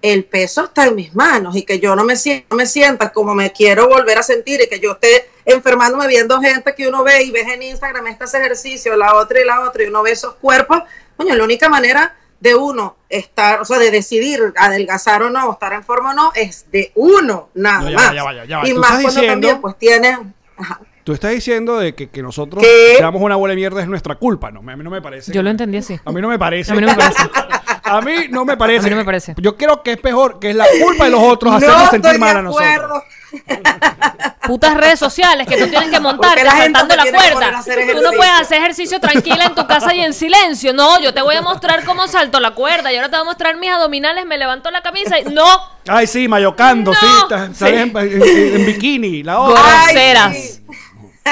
[0.00, 2.14] el peso está en mis manos y que yo no me,
[2.50, 6.40] no me sienta como me quiero volver a sentir y que yo esté enfermándome viendo
[6.40, 9.82] gente que uno ve y ves en Instagram este ejercicio, la otra y la otra
[9.82, 10.82] y uno ve esos cuerpos,
[11.16, 15.72] coño, la única manera de uno estar, o sea, de decidir adelgazar o no, estar
[15.72, 18.14] en forma o no, es de uno, nada No, ya va, más.
[18.14, 18.68] ya va, ya va.
[18.68, 20.18] Y más cuando diciendo- también pues tienes...
[20.58, 20.80] ajá.
[21.04, 22.94] Tú estás diciendo de que, que nosotros ¿Qué?
[22.96, 24.50] seamos una bola de mierda es nuestra culpa.
[24.50, 25.32] No, a mí no me parece.
[25.32, 26.00] Yo lo entendí así.
[26.02, 26.72] A mí no me parece.
[26.72, 27.22] A mí no me parece.
[27.86, 28.80] A mí no me parece.
[28.80, 29.34] A mí no me parece.
[29.36, 32.18] Yo creo que es peor, que es la culpa de los otros hacernos no sentir
[32.18, 33.02] mal a nosotros.
[34.46, 37.62] Putas redes sociales que tú tienes que gente saltando la cuerda.
[37.94, 40.74] Tú no puedes hacer ejercicio tranquila en tu casa y en silencio.
[40.74, 43.24] No, yo te voy a mostrar cómo salto la cuerda y ahora te voy a
[43.24, 45.46] mostrar mis abdominales, me levanto la camisa y no,
[45.88, 46.98] Ay, sí, mayocando, No.
[46.98, 47.54] sí.
[47.54, 48.22] Sales en, en-
[48.56, 49.62] en bikini, la otra.
[49.84, 50.36] Groseras.
[50.36, 50.60] sí.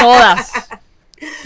[0.00, 0.52] Todas.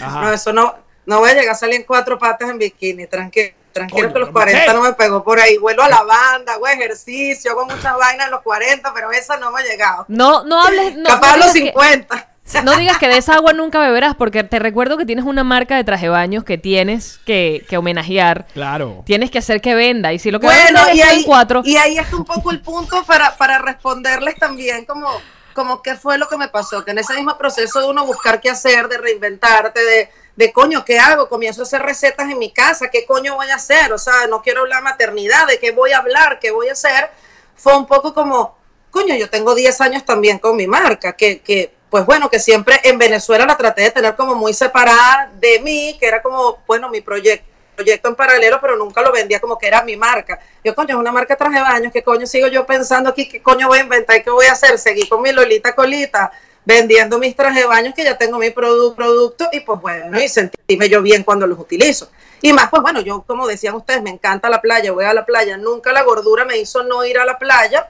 [0.01, 0.21] Ajá.
[0.21, 0.73] No, eso no,
[1.05, 3.53] no voy a llegar a salir en cuatro patas en bikini, tranquilo.
[3.77, 4.77] Tranquilo que los pero 40 Michelle.
[4.77, 5.57] no me pegó por ahí.
[5.57, 9.51] Vuelo a la banda, hago ejercicio, hago muchas vainas en los 40, pero esa no
[9.51, 10.05] me ha llegado.
[10.07, 10.95] No, no hables.
[10.95, 12.29] No, Capaz no a los digas que- 50.
[12.63, 15.75] No digas que de esa agua nunca beberás, porque te recuerdo que tienes una marca
[15.75, 18.45] de traje de baños que tienes que, que homenajear.
[18.53, 19.03] Claro.
[19.05, 20.13] Tienes que hacer que venda.
[20.13, 21.61] Y si lo que Bueno, y ahí, cuatro.
[21.65, 25.09] y ahí está un poco el punto para, para responderles también como,
[25.53, 28.39] como qué fue lo que me pasó, que en ese mismo proceso de uno buscar
[28.39, 31.27] qué hacer, de reinventarte, de, de coño, ¿qué hago?
[31.27, 33.91] Comienzo a hacer recetas en mi casa, ¿qué coño voy a hacer?
[33.91, 36.39] O sea, no quiero hablar maternidad, ¿de qué voy a hablar?
[36.39, 37.09] ¿Qué voy a hacer?
[37.55, 38.55] Fue un poco como,
[38.91, 42.79] coño, yo tengo 10 años también con mi marca, que, que pues bueno, que siempre
[42.83, 46.87] en Venezuela la traté de tener como muy separada de mí, que era como, bueno,
[46.89, 50.39] mi proyecto proyecto en paralelo, pero nunca lo vendía como que era mi marca.
[50.63, 53.29] Yo, coño, es una marca traje baños, ¿qué coño sigo yo pensando aquí?
[53.29, 54.23] ¿Qué coño voy a inventar?
[54.23, 54.79] ¿Qué voy a hacer?
[54.79, 56.31] Seguí con mi Lolita Colita,
[56.67, 60.27] vendiendo mis trajes de baños, que ya tengo mi produ- producto, y pues bueno, y
[60.27, 62.09] sentíme yo bien cuando los utilizo.
[62.41, 65.25] Y más, pues bueno, yo, como decían ustedes, me encanta la playa, voy a la
[65.25, 67.87] playa, nunca la gordura me hizo no ir a la playa,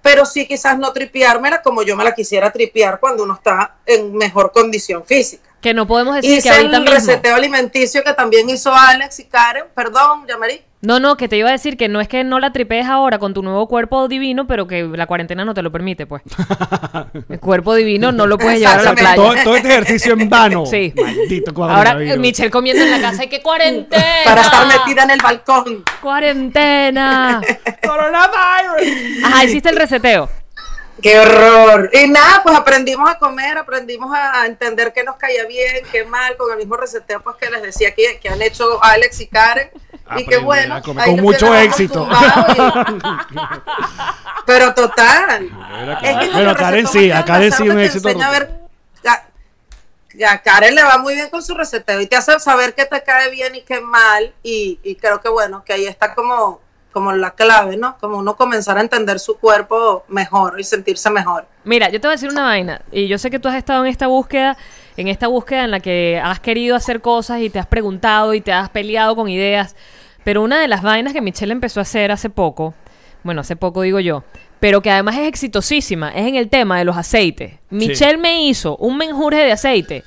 [0.00, 4.14] pero sí quizás no tripeármela como yo me la quisiera tripear cuando uno está en
[4.14, 5.50] mejor condición física.
[5.60, 6.94] Que no podemos decir que ahorita el mismo.
[6.96, 9.64] reseteo alimenticio que también hizo Alex y Karen.
[9.74, 10.62] Perdón, Yamari.
[10.84, 13.18] No, no, que te iba a decir que no es que no la tripees ahora
[13.18, 16.22] con tu nuevo cuerpo divino, pero que la cuarentena no te lo permite, pues.
[17.28, 19.14] El cuerpo divino no lo puedes llevar a la playa.
[19.14, 20.66] Todo, todo este ejercicio en vano.
[20.66, 20.92] Sí.
[20.94, 21.94] Maldito cuadro Ahora.
[22.16, 24.04] Michelle comiendo en la casa, ¡y qué cuarentena!
[24.24, 25.84] Para estar metida en el balcón.
[26.02, 27.40] ¡Cuarentena!
[27.82, 29.24] Coronavirus.
[29.24, 30.28] Ajá, hiciste el reseteo.
[31.02, 31.90] ¡Qué horror!
[31.92, 36.36] Y nada, pues aprendimos a comer, aprendimos a entender qué nos caía bien, qué mal,
[36.36, 39.70] con el mismo reseteo pues que les decía que, que han hecho Alex y Karen.
[40.16, 40.80] y qué bueno.
[40.82, 42.08] con mucho éxito.
[42.08, 43.00] y-
[44.46, 45.50] Pero total.
[46.02, 48.30] Es que el Karen sí, a Karen sí un éxito a rotundo.
[48.30, 48.50] ver-
[49.06, 52.84] a- a Karen le va muy bien con su reseteo y te hace saber qué
[52.86, 54.32] te cae bien y qué mal.
[54.42, 56.60] Y, y creo que bueno, que ahí está como,
[56.94, 57.98] como la clave, ¿no?
[57.98, 61.44] Como uno comenzar a entender su cuerpo mejor y sentirse mejor.
[61.64, 62.80] Mira, yo te voy a decir una vaina.
[62.92, 64.56] Y yo sé que tú has estado en esta búsqueda,
[64.96, 68.40] en esta búsqueda en la que has querido hacer cosas y te has preguntado y
[68.40, 69.74] te has peleado con ideas.
[70.22, 72.74] Pero una de las vainas que Michelle empezó a hacer hace poco,
[73.24, 74.22] bueno, hace poco digo yo,
[74.60, 77.54] pero que además es exitosísima, es en el tema de los aceites.
[77.70, 80.04] Michelle me hizo un menjurje de aceite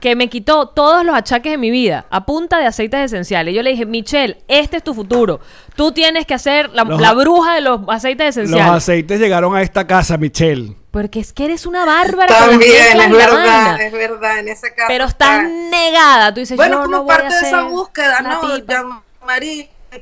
[0.00, 3.54] que me quitó todos los achaques de mi vida a punta de aceites esenciales.
[3.54, 5.40] Yo le dije, Michelle, este es tu futuro.
[5.74, 8.74] Tú tienes que hacer la, Los bruja de los aceites Los esenciales.
[8.74, 10.76] aceites llegaron a esta casa, Michelle.
[10.90, 14.86] Porque es que eres una bárbara También, es verdad, es verdad, en ese caso.
[14.88, 15.48] Pero estás está.
[15.48, 16.32] negada.
[16.32, 18.40] Tú dices, Bueno, yo como no voy a parte de esa búsqueda, ¿no?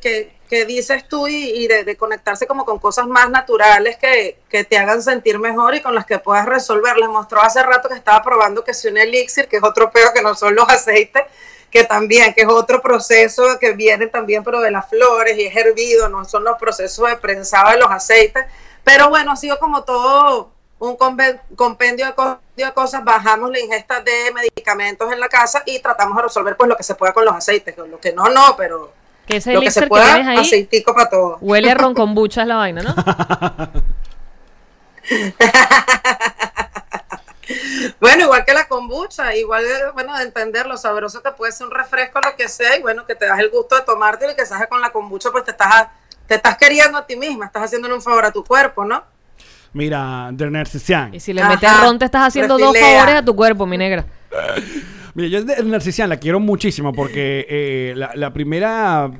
[0.00, 4.38] que, que dices tú y, y de, de conectarse como con cosas más naturales que,
[4.48, 6.96] que te hagan sentir mejor y con las que puedas resolver.
[6.96, 10.12] Les mostró hace rato que estaba probando que si un elixir, que es otro peo
[10.14, 11.22] que no son los aceites,
[11.70, 15.56] que también, que es otro proceso que viene también, pero de las flores y es
[15.56, 18.44] hervido, no son los procesos de prensado de los aceites.
[18.84, 24.00] Pero bueno, ha sido como todo un compendio de, co- de cosas, bajamos la ingesta
[24.00, 27.24] de medicamentos en la casa y tratamos de resolver pues lo que se pueda con
[27.24, 28.92] los aceites, lo que no, no, pero
[29.26, 31.38] Que ese lo que se que, pueda, ahí aceitico para todo.
[31.40, 32.94] huele a ron con bucha es la vaina, ¿no?
[38.00, 41.72] Bueno, igual que la kombucha, igual, bueno, de entender lo sabroso que puede ser un
[41.72, 44.42] refresco, lo que sea, y bueno, que te das el gusto de tomártelo y que
[44.42, 45.86] que con la kombucha pues te estás,
[46.26, 49.04] te estás queriendo a ti misma, estás haciéndole un favor a tu cuerpo, ¿no?
[49.72, 51.14] Mira, de Narcisian.
[51.14, 53.78] Y si le Ajá, metes ron, te estás haciendo dos favores a tu cuerpo, mi
[53.78, 54.04] negra.
[55.16, 59.10] Mira, yo de Narcisian la quiero muchísimo porque eh, la, la primera.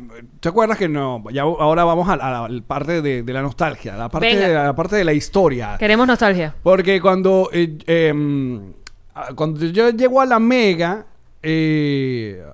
[0.41, 1.25] ¿Te acuerdas que no?
[1.33, 4.47] Ya ahora vamos a, la, a la parte de, de la nostalgia, la parte, Venga.
[4.47, 5.77] de, la parte de la historia.
[5.79, 6.55] Queremos nostalgia.
[6.63, 8.75] Porque cuando, eh, em,
[9.35, 11.07] cuando yo llego a la Mega,
[11.43, 12.45] eh,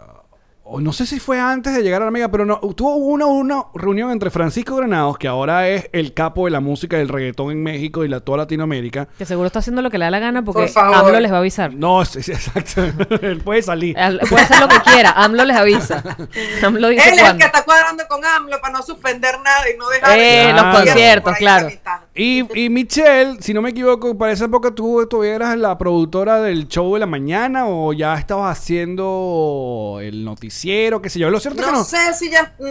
[0.81, 3.65] no sé si fue antes de llegar a la Mega, pero no, tuvo una, una
[3.75, 7.63] reunión entre Francisco Granados, que ahora es el capo de la música del reggaetón en
[7.63, 9.09] México y la, toda Latinoamérica.
[9.19, 10.83] Que seguro está haciendo lo que le da la gana porque Por.
[10.95, 11.75] AMLO les va a avisar.
[11.75, 12.83] No, sí, sí, exacto.
[13.23, 13.99] Él puede salir.
[13.99, 16.03] Al- Puede hacer lo que quiera, AMLO les avisa.
[16.65, 19.77] AMLO dice Él es el que está cuadrando con AMLO para no suspender nada y
[19.79, 21.69] no dejar Eh, los Por ahí conciertos, la claro.
[22.15, 26.41] Y, y Michelle, si no me equivoco, para esa época tú todavía eras la productora
[26.41, 31.31] del show de la mañana o ya estabas haciendo el noticiero, qué sé yo.
[31.31, 32.55] Lo cierto es que No no, sé si ya...
[32.59, 32.71] mm,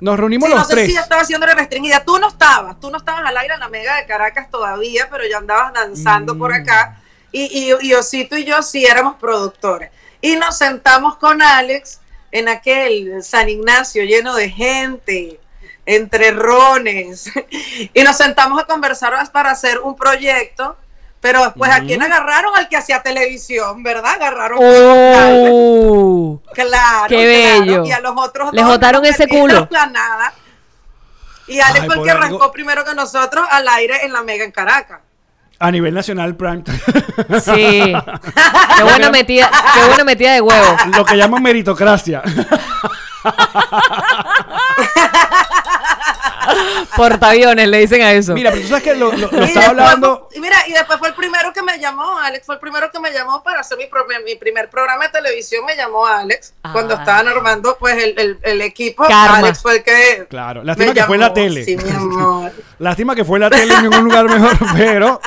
[0.00, 0.86] nos reunimos Sí, no los sé tres.
[0.88, 2.04] si ya estaba haciendo restringida.
[2.04, 5.24] Tú no estabas, tú no estabas al aire en la Mega de Caracas todavía, pero
[5.28, 6.54] ya andabas danzando por Mm.
[6.62, 7.00] acá.
[7.32, 9.90] Y, y, y Osito y yo sí éramos productores.
[10.20, 12.00] Y nos sentamos con Alex
[12.32, 15.40] en aquel San Ignacio lleno de gente,
[15.86, 17.30] entre rones.
[17.94, 20.76] y nos sentamos a conversar para hacer un proyecto.
[21.26, 22.54] Pero después, ¿a quién agarraron?
[22.56, 24.12] Al que hacía televisión, ¿verdad?
[24.14, 24.60] Agarraron.
[24.62, 26.40] ¡Oh!
[26.54, 27.06] Claro.
[27.08, 27.16] ¡Qué claro,
[27.66, 27.84] bello!
[27.84, 29.66] Y a los otros Les dos botaron nos ese culo.
[29.72, 30.32] la nada.
[31.48, 34.22] Y Alex Ay, fue el que algo- arrancó primero que nosotros al aire en la
[34.22, 35.00] Mega en Caracas.
[35.58, 36.62] A nivel nacional, Prime.
[37.42, 37.92] Sí.
[38.76, 40.76] Qué buena metida, qué buena metida de huevo.
[40.96, 42.22] Lo que llaman meritocracia.
[46.96, 48.32] Portaaviones le dicen a eso.
[48.34, 50.28] Mira, pero tú sabes que lo, lo- lo y, estaba después, hablando.
[50.34, 53.00] y mira, y después fue el primero que me llamó, Alex fue el primero que
[53.00, 56.72] me llamó para hacer mi, pro- mi primer programa de televisión, me llamó Alex, Ah.
[56.72, 59.38] cuando estaban armando pues el, el- el equipo, Karma.
[59.38, 61.34] Alex fue el que Claro, lástima me que fue en la llamó.
[61.34, 61.64] tele.
[61.64, 62.52] Sí, mi amor.
[62.78, 65.20] Lástima que fue en la tele en ningún lugar mejor, pero.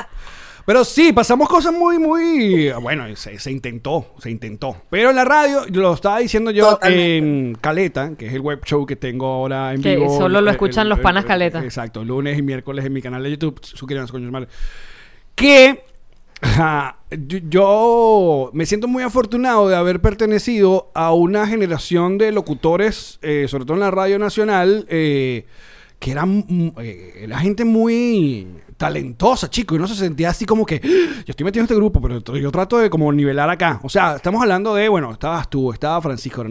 [0.69, 2.69] Pero sí, pasamos cosas muy, muy.
[2.79, 4.77] Bueno, se, se intentó, se intentó.
[4.91, 7.17] Pero en la radio, lo estaba diciendo yo Totalmente.
[7.17, 10.15] en Caleta, que es el web show que tengo ahora en Que vivo.
[10.15, 11.63] solo lo escuchan el- los panas el- Caleta.
[11.63, 13.59] Exacto, lunes y miércoles en mi canal de YouTube.
[13.63, 14.47] Suscríbanse, coño, madre.
[15.33, 15.83] Que.
[16.43, 23.17] ja, yo, yo me siento muy afortunado de haber pertenecido a una generación de locutores,
[23.23, 25.47] eh, sobre todo en la radio nacional, eh,
[25.99, 30.65] que eran mm, eh, era gente muy talentosa, chico, y uno se sentía así como
[30.65, 33.81] que "Ah, yo estoy metido en este grupo, pero yo trato de como nivelar acá.
[33.83, 36.49] O sea, estamos hablando de, bueno, estabas tú, estaba Francisco de-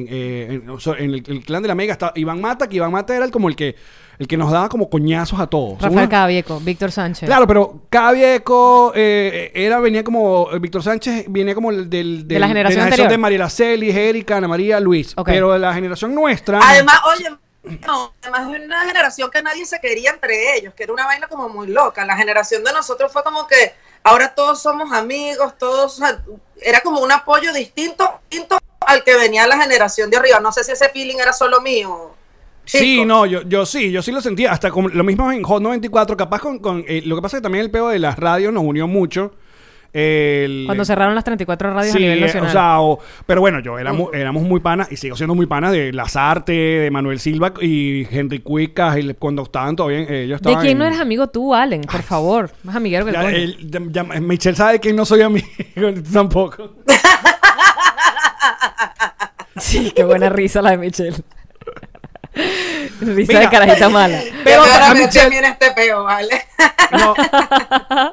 [0.00, 0.64] en, eh, en-
[0.98, 3.30] en el, el clan de la Mega estaba Iván Mata, que Iván Mata era el,
[3.30, 3.76] como el que
[4.18, 5.80] el que nos daba como coñazos a todos.
[5.80, 7.26] Rafael Cavieco, Víctor Sánchez.
[7.26, 12.28] Claro, pero cada viejo eh, era, venía como, eh, Víctor Sánchez venía como el del,
[12.28, 13.18] De la del- generación de anterior.
[13.18, 15.14] Mariela Celis, Erika, Ana María, Luis.
[15.24, 16.60] Pero de la generación nuestra.
[16.62, 17.28] Además, oye,
[17.86, 21.26] no, además de una generación que nadie se quería entre ellos, que era una vaina
[21.26, 22.04] como muy loca.
[22.04, 26.00] La generación de nosotros fue como que ahora todos somos amigos, todos,
[26.60, 30.40] era como un apoyo distinto, distinto al que venía la generación de arriba.
[30.40, 32.14] No sé si ese feeling era solo mío.
[32.64, 34.52] Sí, no, yo, yo sí, yo sí lo sentía.
[34.52, 36.58] Hasta como lo mismo en Hot 94, capaz con.
[36.58, 38.86] con, eh, lo que pasa es que también el peo de las radios nos unió
[38.86, 39.32] mucho.
[39.92, 42.48] El- Cuando cerraron las 34 radios Sí, a nivel eh, nacional.
[42.48, 45.72] o sea, o- pero bueno, yo éramos, éramos muy panas y sigo siendo muy panas
[45.72, 50.50] de Lazarte, de Manuel Silva y Henry Cuicas, y cuando estaban todavía, eh, ellos ¿De
[50.50, 51.80] estaban quién no eres amigo tú, Allen?
[51.82, 52.50] Por favor.
[52.62, 55.46] Más amiguero que el Ya, ya- Michelle sabe que no soy amigo
[56.12, 56.70] tampoco.
[59.56, 61.16] Sí, qué buena risa la de Michelle.
[63.00, 63.40] risa Mira.
[63.40, 64.20] de carajita mala.
[64.44, 66.42] Pero a Michelle, también este peo, ¿vale?
[66.92, 67.14] no,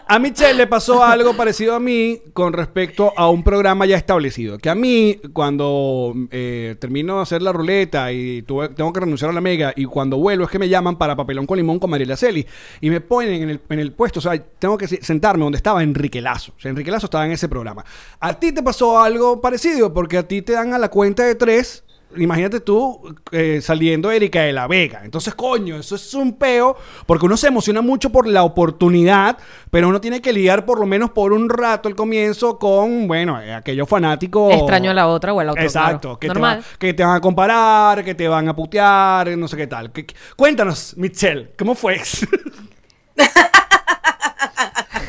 [0.07, 4.57] a Michelle le pasó algo parecido a mí con respecto a un programa ya establecido.
[4.57, 9.29] Que a mí, cuando eh, termino de hacer la ruleta y tuve- tengo que renunciar
[9.31, 11.89] a la mega, y cuando vuelvo es que me llaman para papelón con limón con
[11.89, 12.45] Mariela Celi.
[12.81, 15.57] Y me ponen en el, en el puesto, o sea, tengo que se- sentarme donde
[15.57, 16.53] estaba Enrique Lazo.
[16.57, 17.83] O sea, Enrique Lazo estaba en ese programa.
[18.19, 21.35] A ti te pasó algo parecido, porque a ti te dan a la cuenta de
[21.35, 21.83] tres
[22.15, 25.01] imagínate tú eh, saliendo de Erika de la Vega.
[25.03, 29.37] Entonces, coño, eso es un peo, porque uno se emociona mucho por la oportunidad,
[29.69, 33.41] pero uno tiene que lidiar por lo menos por un rato el comienzo con, bueno,
[33.41, 34.53] eh, aquellos fanáticos.
[34.53, 35.61] Extraño a la otra o al otro.
[35.63, 36.19] Exacto, claro.
[36.19, 36.55] que, te Normal.
[36.57, 39.91] van, que te van a comparar, que te van a putear, no sé qué tal.
[39.91, 42.01] Que- que- cuéntanos, Michelle, ¿cómo fue?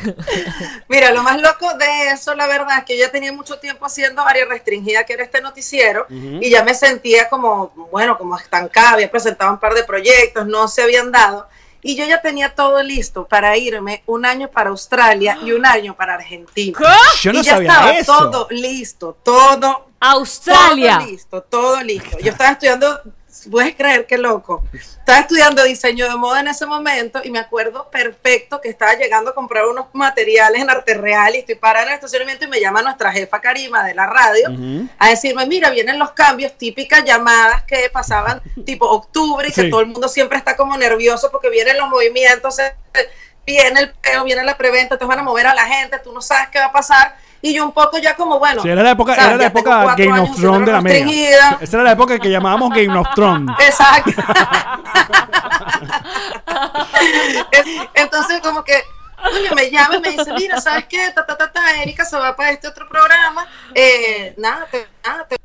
[0.87, 3.85] Mira, lo más loco de eso, la verdad, es que yo ya tenía mucho tiempo
[3.85, 8.91] haciendo área restringida, que era este noticiero, y ya me sentía como, bueno, como estancada,
[8.91, 11.47] había presentado un par de proyectos, no se habían dado,
[11.81, 15.95] y yo ya tenía todo listo para irme un año para Australia y un año
[15.95, 16.77] para Argentina.
[17.21, 18.13] Yo no y ya sabía estaba eso.
[18.13, 20.97] todo listo, todo Australia.
[20.97, 22.17] todo listo, todo listo.
[22.19, 23.01] Yo estaba estudiando,
[23.49, 24.63] puedes creer qué loco.
[24.73, 29.31] Estaba estudiando diseño de moda en ese momento y me acuerdo perfecto que estaba llegando
[29.31, 32.59] a comprar unos materiales en Arte Real y estoy parada en el estacionamiento y me
[32.59, 34.49] llama nuestra jefa Karima de la radio
[34.97, 39.69] a decirme, mira, vienen los cambios, típicas llamadas que pasaban tipo octubre y que Sí.
[39.69, 42.57] todo el mundo siempre está como nervioso porque vienen los movimientos,
[43.45, 46.21] viene el peo, viene la preventa, te van a mover a la gente, tú no
[46.21, 47.15] sabes qué va a pasar.
[47.41, 50.19] Y yo un poco ya como, bueno, Sí, era la época, era la época Game
[50.19, 51.57] of Thrones de la media.
[51.61, 53.55] Esa era la época que llamábamos Game of Thrones.
[53.59, 54.11] Exacto.
[57.93, 58.81] Entonces, como que,
[59.15, 61.11] coño, me llama y me dice, mira, ¿sabes qué?
[61.15, 63.47] Ta, ta, ta, ta, Erika se va para este otro programa.
[63.73, 65.37] Eh, nada, te, nada te,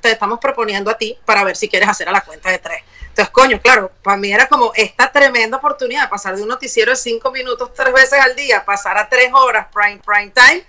[0.00, 2.82] te estamos proponiendo a ti para ver si quieres hacer a la cuenta de tres.
[3.08, 6.90] Entonces, coño, claro, para mí era como esta tremenda oportunidad de pasar de un noticiero
[6.90, 10.66] de cinco minutos tres veces al día, pasar a tres horas prime, prime time,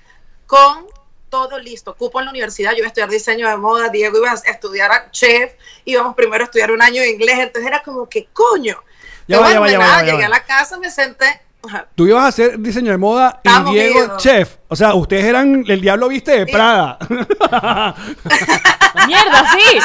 [0.48, 0.88] con
[1.30, 1.96] todo listo.
[1.96, 4.92] Cupo en la universidad, yo iba a estudiar diseño de moda, Diego iba a estudiar
[4.92, 5.54] a chef,
[5.86, 8.82] íbamos primero a estudiar un año de inglés, entonces era como que coño.
[9.28, 10.90] Ya va, ya va, de ya va, nada, ya va, llegué a la casa, me
[10.90, 11.42] senté.
[11.96, 14.56] Tú ibas a hacer diseño de moda y Diego chef.
[14.70, 16.46] O sea, ustedes eran el diablo viste de.
[16.46, 16.98] Prada.
[19.08, 19.80] Mierda, sí.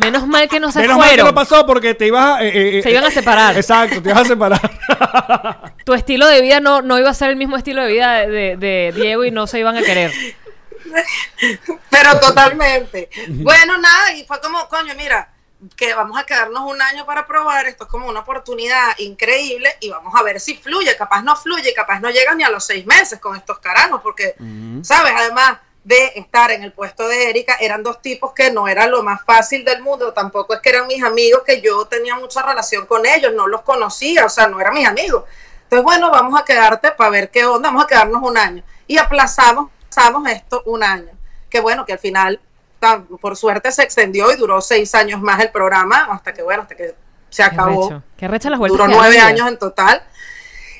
[0.00, 1.26] Menos mal que no se Menos mal que fueron.
[1.28, 2.42] no pasó porque te ibas a...
[2.44, 3.56] eh, eh, Se iban a separar.
[3.56, 5.74] Exacto, te ibas a separar.
[5.84, 8.26] Tu estilo de vida no, no iba a ser el mismo estilo de vida de,
[8.28, 10.12] de- de Diego y no se iban a querer.
[11.90, 13.08] Pero totalmente.
[13.28, 15.28] Bueno, nada, y fue como, coño, mira,
[15.76, 19.88] que vamos a quedarnos un año para probar, esto es como una oportunidad increíble y
[19.90, 22.84] vamos a ver si fluye, capaz no fluye, capaz no llegas ni a los seis
[22.84, 24.34] meses con estos carajos, porque,
[24.82, 25.12] ¿sabes?
[25.16, 29.02] Además de estar en el puesto de Erika, eran dos tipos que no era lo
[29.02, 32.86] más fácil del mundo, tampoco es que eran mis amigos, que yo tenía mucha relación
[32.86, 35.24] con ellos, no los conocía, o sea, no eran mis amigos.
[35.64, 38.62] Entonces, bueno, vamos a quedarte para ver qué onda, vamos a quedarnos un año.
[38.86, 41.10] Y aplazamos, aplazamos esto un año.
[41.50, 42.40] Que bueno, que al final,
[43.20, 46.74] por suerte, se extendió y duró seis años más el programa, hasta que, bueno, hasta
[46.74, 46.94] que
[47.28, 48.02] se acabó.
[48.16, 50.02] Qué recha las vueltas Duró nueve años en total.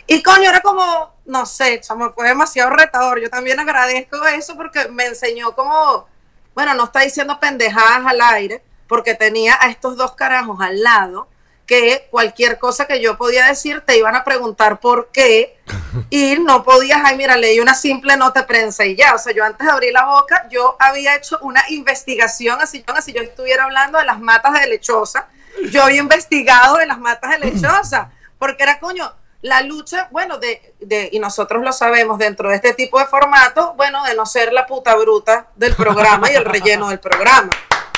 [0.07, 3.21] Y coño, era como, no sé, chamo, fue demasiado retador.
[3.21, 6.07] Yo también agradezco eso porque me enseñó como,
[6.55, 11.29] bueno, no está diciendo pendejadas al aire, porque tenía a estos dos carajos al lado
[11.67, 15.59] que cualquier cosa que yo podía decir te iban a preguntar por qué
[16.11, 19.33] y no podías, ay mira, leí una simple nota de prensa y ya, o sea,
[19.33, 23.65] yo antes de abrir la boca, yo había hecho una investigación, así, así yo estuviera
[23.65, 25.29] hablando de las matas de lechosa,
[25.71, 29.11] yo había investigado de las matas de lechosa, porque era coño,
[29.45, 33.75] la lucha, bueno, de, de, y nosotros lo sabemos dentro de este tipo de formato,
[33.77, 37.51] bueno, de no ser la puta bruta del programa y el relleno del programa,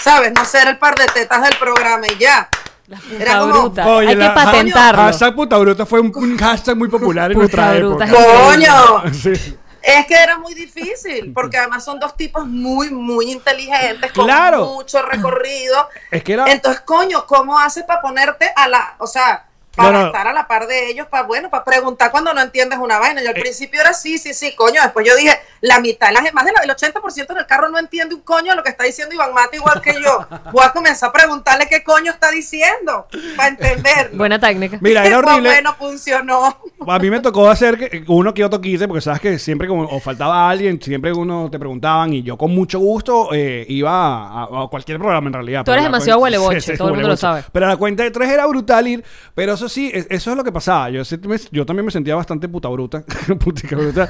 [0.03, 0.32] ¿sabes?
[0.32, 2.49] No ser el par de tetas del programa y ya.
[2.88, 3.86] Era Puta como, bruta.
[3.86, 5.03] Oye, Hay que patentarlo.
[5.03, 8.20] Hashtag puta bruta fue un, un hashtag muy popular en Puta nuestra bruta época.
[8.20, 9.14] es ¡Coño!
[9.14, 9.57] Sí.
[9.82, 14.66] Es que era muy difícil, porque además son dos tipos muy, muy inteligentes, con Claro.
[14.66, 15.88] mucho recorrido.
[16.11, 16.44] Es que era...
[16.51, 19.47] Entonces, coño, ¿cómo haces para ponerte a la, o sea,
[19.77, 20.07] para No, no.
[20.07, 23.20] estar a la par de ellos, para, bueno, para preguntar cuando no entiendes una vaina?
[23.20, 23.24] Eh.
[23.24, 24.81] Yo al principio era sí, sí, sí, coño.
[24.83, 28.55] Después yo dije, la mitad, la, más del 80% del carro no entiende un coño
[28.55, 30.27] lo que está diciendo Iván Mata igual que yo.
[30.53, 33.07] Voy a comenzar a preguntarle qué coño está diciendo,
[33.37, 34.16] para entenderlo.
[34.16, 34.79] Buena técnica.
[34.81, 35.49] Mira, era horrible.
[35.51, 36.59] bueno, funcionó.
[36.89, 39.85] A mí me tocó hacer que- uno que otro quise, porque sabes que siempre como
[39.85, 44.68] o faltaba alguien, siempre uno te preguntaban y yo con mucho gusto eh, iba a,
[44.70, 45.61] cualquier programa en realidad.
[45.61, 47.45] Tú Pero eres la demasiado cuenta- hueleboche, todo el mundo lo sabe.
[47.53, 49.05] Pero la cuenta de tres era brutal ir,
[49.35, 50.91] pero eso sí, es- eso es lo que pasaba.
[50.91, 53.03] Yo, sí me- yo también me sentía bastante puta bruta,
[53.41, 54.09] putica bruta,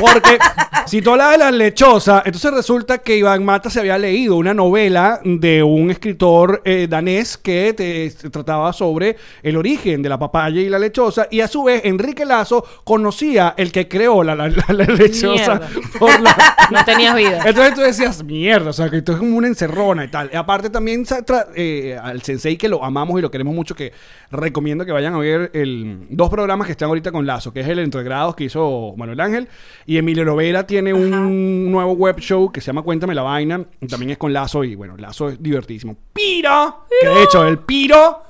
[0.00, 0.38] porque
[0.86, 4.54] si tú hablabas de la lechosa, entonces resulta que Iván Mata se había leído una
[4.54, 10.18] novela de un escritor eh, danés que te, se trataba sobre el origen de la
[10.18, 14.34] papaya y la lechosa, y a su vez Enrique Lazo conocía el que creó la,
[14.34, 15.68] la- la- la lechosa Mierda.
[15.98, 16.36] por la,
[16.70, 17.42] No tenías vida.
[17.44, 20.30] entonces tú decías, mierda, o sea, que esto es como una encerrona y tal.
[20.32, 23.74] Y aparte también sa- tra- eh, al sensei que lo amamos y lo queremos mucho,
[23.74, 23.92] que
[24.30, 27.68] recomiendo que vayan a ver el, dos programas que están ahorita con Lazo, que es
[27.68, 29.48] el Entre Grados que hizo Manuel Ángel
[29.84, 33.64] Y Emilio Lovera tiene un nuevo web show que se llama Cuéntame la vaina.
[33.80, 35.96] y También es con Lazo y bueno, Lazo es divertísimo.
[36.12, 38.25] Piro, que de hecho el Piro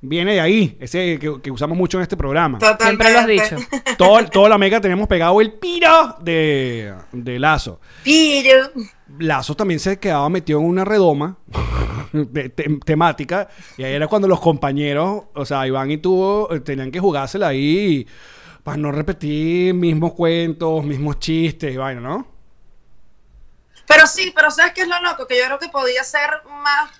[0.00, 2.58] viene de ahí, ese que, que usamos mucho en este programa.
[2.80, 3.56] Siempre lo has dicho.
[3.98, 7.80] Todo, toda la mega tenemos pegado el Piro de, de Lazo.
[8.04, 8.70] Piro.
[9.18, 11.38] Lazo también se quedaba metido en una redoma
[12.12, 16.60] de- te- temática y ahí era cuando los compañeros, o sea, Iván y tú eh,
[16.60, 18.06] tenían que jugársela ahí
[18.62, 22.37] para no repetir mismos cuentos, mismos chistes y vaina, ¿no?
[23.88, 25.26] Pero sí, pero ¿sabes qué es lo loco?
[25.26, 26.90] Que yo creo que podía ser más,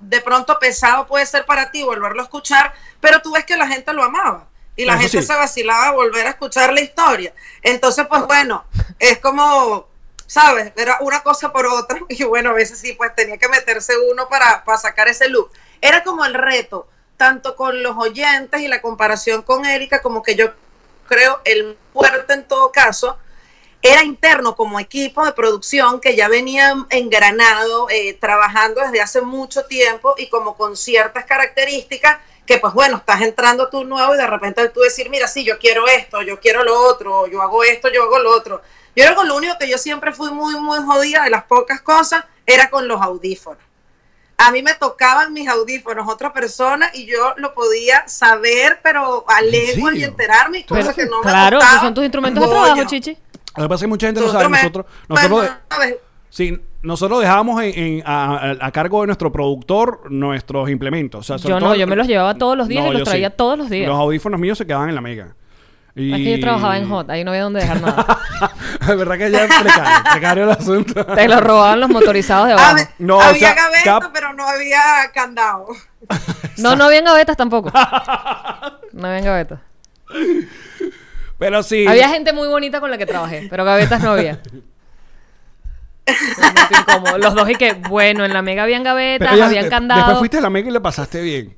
[0.00, 3.66] de pronto pesado puede ser para ti volverlo a escuchar, pero tú ves que la
[3.66, 4.46] gente lo amaba.
[4.76, 5.26] Y la Eso gente sí.
[5.28, 7.32] se vacilaba a volver a escuchar la historia.
[7.62, 8.64] Entonces, pues bueno,
[8.98, 9.88] es como,
[10.26, 10.72] ¿sabes?
[10.76, 11.98] Era una cosa por otra.
[12.08, 15.50] Y bueno, a veces sí, pues tenía que meterse uno para, para sacar ese look.
[15.80, 20.34] Era como el reto, tanto con los oyentes y la comparación con Erika, como que
[20.34, 20.52] yo
[21.06, 23.18] creo el fuerte en todo caso,
[23.86, 29.66] era interno como equipo de producción que ya venía engranado, eh, trabajando desde hace mucho
[29.66, 32.16] tiempo y como con ciertas características
[32.46, 35.58] que pues bueno, estás entrando tú nuevo y de repente tú decir, mira, sí, yo
[35.58, 38.62] quiero esto, yo quiero lo otro, yo hago esto, yo hago lo otro.
[38.96, 41.82] Yo creo que lo único que yo siempre fui muy, muy jodida de las pocas
[41.82, 43.62] cosas era con los audífonos.
[44.38, 49.42] A mí me tocaban mis audífonos otra persona y yo lo podía saber, pero a
[49.42, 51.76] lengua y enterarme y cosas Pero- que no me claro, gustaban.
[51.76, 53.18] esos son tus instrumentos de trabajo, Chichi.
[53.56, 55.40] Lo que pasa es que mucha gente no sabe, me- nosotros, nosotros,
[55.78, 61.20] ver, sí, nosotros dejábamos en- en- a, cargo de nuestro productor nuestros implementos.
[61.30, 63.56] O sea, Yo no, yo me los llevaba todos los días y los traía todos
[63.58, 63.88] los días.
[63.88, 65.34] Los audífonos míos se quedaban en la mega.
[65.96, 66.10] Y...
[66.12, 68.18] Es que yo trabajaba en Hot, ahí no había dónde dejar nada.
[68.80, 71.06] Es verdad que ya es precario, precario el asunto.
[71.06, 72.76] Te lo robaban los motorizados de abajo.
[72.98, 74.82] No, o había sea, gaveta, cap- pero no había
[75.14, 75.68] candado.
[76.58, 77.70] No, no habían gavetas tampoco.
[78.92, 79.58] No habían gavetas.
[81.44, 81.86] Pero sí.
[81.86, 84.40] Había gente muy bonita con la que trabajé, pero gavetas no había.
[87.18, 90.04] Los dos y que, bueno, en la mega habían gavetas, Pero ya habían candados.
[90.04, 91.54] Después fuiste a la mega y le pasaste bien.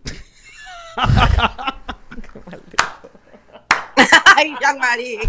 [4.36, 5.20] Ay, Jean-Marie.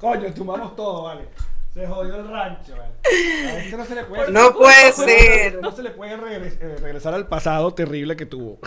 [0.00, 1.28] Coño, tumbamos todo, vale.
[1.72, 5.60] Se jodió el rancho, este no se le puede, No puede ser.
[5.62, 8.58] No se le puede regres- eh, regresar al pasado terrible que tuvo.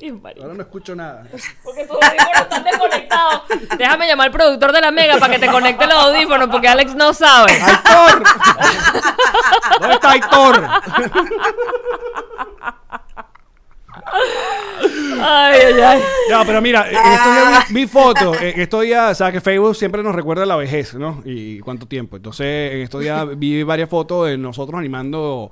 [0.00, 0.08] Sí.
[0.40, 1.24] Ahora no escucho nada.
[1.62, 3.42] Porque tus audífonos están desconectados.
[3.76, 6.94] Déjame llamar al productor de la mega para que te conecte los audífonos, porque Alex
[6.94, 7.52] no sabe.
[7.52, 8.22] ¡Aitor!
[9.80, 10.68] ¿Dónde está Aitor?
[15.20, 16.00] Ay, ay, ay.
[16.30, 18.40] No, pero mira, en estos días vi, fotos.
[18.42, 21.22] En estos días, o sea, que Facebook siempre nos recuerda la vejez, ¿no?
[21.24, 22.16] Y cuánto tiempo.
[22.16, 25.50] Entonces, en estos días vi varias fotos de nosotros animando.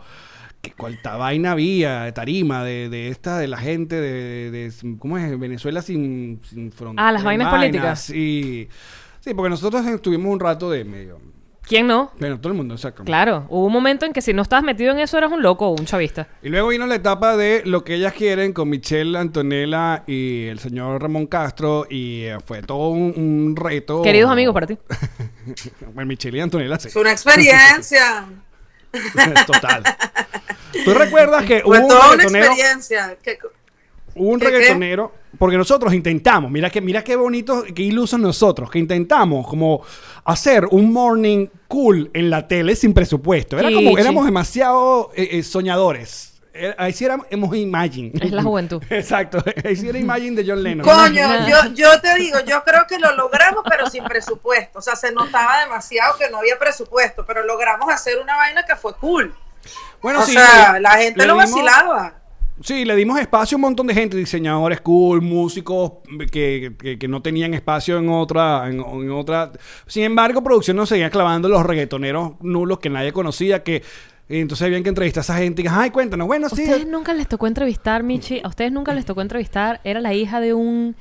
[0.61, 5.19] Que cuánta vaina había de tarima, de, de esta, de la gente, de, de- ¿Cómo
[5.19, 5.37] es?
[5.37, 7.09] Venezuela sin, sin fronteras.
[7.09, 8.01] Ah, las vainas políticas.
[8.03, 8.69] Sí.
[9.19, 11.19] Sí, porque nosotros estuvimos un rato de medio.
[11.67, 12.11] ¿Quién no?
[12.19, 13.05] Bueno, todo el mundo, exacto.
[13.05, 15.69] Claro, hubo un momento en que si no estabas metido en eso eras un loco
[15.69, 16.27] o un chavista.
[16.43, 20.59] Y luego vino la etapa de lo que ellas quieren con Michelle Antonella y el
[20.59, 24.03] señor Ramón Castro y eh, fue todo un, un reto.
[24.03, 24.77] Queridos amigos para ti.
[25.95, 26.89] Bueno, Michelle y Antonella sí.
[26.89, 28.27] Es una experiencia.
[29.47, 29.83] Total.
[30.85, 32.45] ¿Tú recuerdas que hubo Fue un toda una reggaetonero?
[32.47, 33.17] experiencia.
[33.23, 33.39] Que-
[34.15, 34.53] un ¿Qué, qué?
[34.53, 35.13] reggaetonero.
[35.39, 39.83] Porque nosotros intentamos, mira que, mira qué bonito, qué ilusos nosotros, que intentamos como
[40.25, 43.59] hacer un morning cool en la tele sin presupuesto.
[43.59, 44.01] Era como, Chichi.
[44.03, 46.29] éramos demasiado eh, eh, soñadores.
[46.55, 48.13] Eh, Ahí sí éramos Imagine.
[48.21, 48.83] Es la juventud.
[48.91, 49.43] Exacto.
[49.65, 50.85] Ahí sí era Imagine de John Lennon.
[50.87, 54.81] Coño, yo, yo te digo, yo creo que lo logramos, pero sin presupuesto.
[54.81, 58.77] O sea, se notaba demasiado que no había presupuesto, pero logramos hacer una vaina que
[58.77, 59.35] fue cool.
[60.03, 62.17] Bueno, o sí, sea, la gente lo dimos- vacilaba.
[62.61, 65.93] Sí, le dimos espacio a un montón de gente, diseñadores cool, músicos
[66.31, 69.53] que, que- no tenían espacio en otra, en, en otra.
[69.87, 73.83] Sin embargo, producción nos seguía clavando los reggaetoneros nulos que nadie conocía, que
[74.33, 76.63] y entonces habían que entrevistar a esa gente y ay, cuéntanos, bueno, sí.
[76.63, 78.41] ¿Ustedes nunca les tocó entrevistar, Michi?
[78.43, 79.81] ¿A ustedes nunca les tocó entrevistar?
[79.85, 80.97] Era la hija de un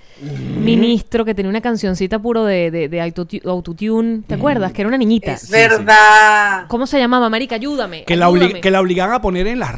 [0.64, 4.22] ministro que tenía una cancioncita puro de, de, de autotu- autotune.
[4.28, 4.72] ¿Te acuerdas?
[4.74, 5.34] Que era una niñita.
[5.34, 6.66] Es verdad.
[6.68, 7.56] ¿Cómo se llamaba, marica?
[7.56, 8.04] Ayúdame.
[8.06, 8.62] Que la, obli- ayúdame.
[8.62, 9.60] que la obligaban a poner en.
[9.60, 9.72] La-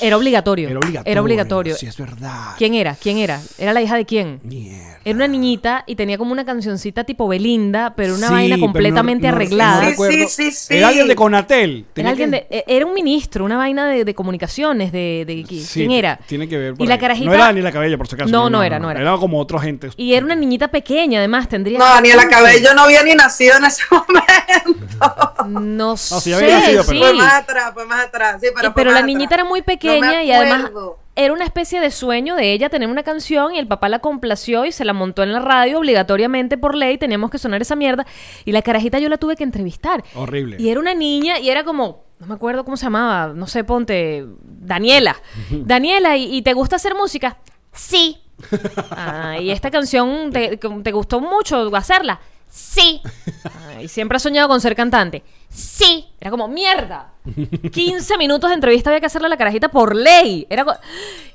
[0.00, 0.68] era obligatorio.
[0.68, 1.10] Era obligatorio.
[1.12, 1.74] Era obligatorio.
[1.76, 2.54] Sí, es verdad.
[2.58, 2.94] ¿Quién era?
[2.94, 3.40] ¿Quién era?
[3.58, 4.40] ¿Era la hija de quién?
[4.42, 4.98] Mierda.
[5.04, 8.66] Era una niñita y tenía como una cancioncita tipo Belinda, pero una Sí, vaina pero
[8.66, 9.80] no- completamente no- no arreglada.
[9.84, 10.16] Sí, recuerdo.
[10.16, 10.74] sí, sí, sí.
[10.74, 11.84] Era alguien de Conatel.
[11.94, 15.44] Era alguien que- de, e- era un ministro, una vaina de, de comunicaciones, de, de-
[15.60, 16.18] Sí, quién era.
[16.26, 16.72] Tiene que ver.
[16.74, 17.00] Y por la ahí.
[17.00, 17.26] carajita.
[17.26, 18.30] No era ni la cabella, por si acaso.
[18.30, 19.00] No, no era, no era.
[19.00, 19.90] Era como otra gente.
[19.96, 21.78] Y era una niñita pequeña, además, tendría.
[21.78, 22.28] No, ni 15.
[22.28, 25.46] cabello no había ni nacido en ese momento.
[25.48, 26.98] No, sí, sé, ya había nacido, pero- sí.
[26.98, 28.40] Fue más atrás, fue más atrás.
[28.40, 30.98] Sí, pero, Y- fue pero la niñita era muy No pequeña me y además acuerdo.
[31.14, 34.64] era una especie de sueño de ella tener una canción y el papá la complació
[34.64, 38.06] y se la montó en la radio obligatoriamente por ley, teníamos que sonar esa mierda
[38.44, 40.02] y la carajita yo la tuve que entrevistar.
[40.14, 40.56] Horrible.
[40.58, 43.64] Y era una niña y era como, no me acuerdo cómo se llamaba, no sé,
[43.64, 45.16] ponte, Daniela.
[45.50, 47.36] Daniela, ¿y, y te gusta hacer música?
[47.72, 48.20] Sí.
[48.90, 52.20] Ah, ¿Y esta canción te, te gustó mucho hacerla?
[52.48, 53.00] Sí.
[53.44, 55.22] Ah, ¿Y siempre has soñado con ser cantante?
[55.48, 56.06] Sí.
[56.20, 57.12] Era como, mierda.
[57.72, 60.46] 15 minutos de entrevista había que hacerle a la carajita por ley.
[60.50, 60.64] Era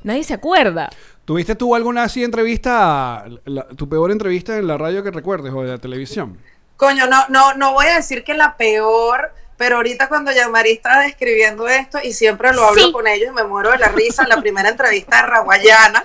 [0.03, 0.89] Nadie se acuerda.
[1.25, 5.61] ¿Tuviste tú alguna así entrevista, la- tu peor entrevista en la radio que recuerdes o
[5.63, 6.37] de la televisión?
[6.77, 11.03] Coño, no, no, no voy a decir que la peor, pero ahorita cuando Yamari estaba
[11.03, 12.91] describiendo esto, y siempre lo hablo Sí.
[12.91, 16.03] con ellos y me muero de la risa en la primera entrevista de Raguayana,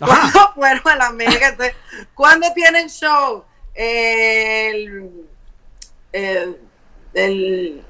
[0.00, 1.76] cuando fueron a la mega, entonces,
[2.12, 3.44] ¿cuándo tienen show?
[3.72, 5.12] El,
[6.12, 6.56] el,
[7.14, 7.84] el-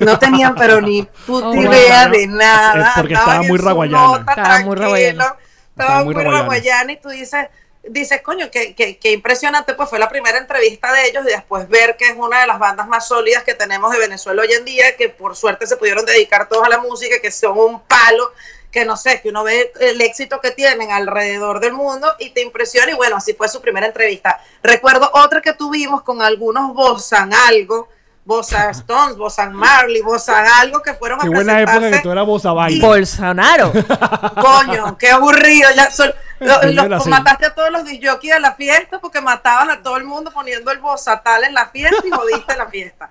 [0.00, 2.18] no tenían pero ni puta Oh, idea bueno.
[2.18, 2.88] de nada.
[2.88, 4.02] Es porque estaba muy raguayana.
[4.02, 5.24] nota, Estaba muy tranquilo, raguayana.
[5.24, 5.38] Estaba
[5.70, 7.46] Estaba muy raguayana y tú dices,
[7.90, 11.68] dices, coño, qué, qué, qué impresionante, pues fue la primera entrevista de ellos y después
[11.68, 14.64] ver que es una de las bandas más sólidas que tenemos de Venezuela hoy en
[14.64, 18.32] día, que por suerte se pudieron dedicar todos a la música, que son un palo,
[18.70, 22.42] que no sé, que uno ve el éxito que tienen alrededor del mundo y te
[22.42, 24.42] impresiona y bueno, así fue su primera entrevista.
[24.62, 27.88] Recuerdo otra que tuvimos con algunos Bozan algo,
[28.28, 32.26] Bozan Stones, Bozan Marley, Bozan algo que fueron a Qué buena época que tú eras
[32.26, 32.86] voz a vaina.
[32.86, 33.72] Bolsonaro.
[34.42, 35.70] Coño, qué aburrido.
[35.74, 39.82] Ya son- lo- los- mataste a todos los disjockeys de la fiesta porque matabas a
[39.82, 43.08] todo el mundo poniendo el bozatal en la fiesta y jodiste la fiesta.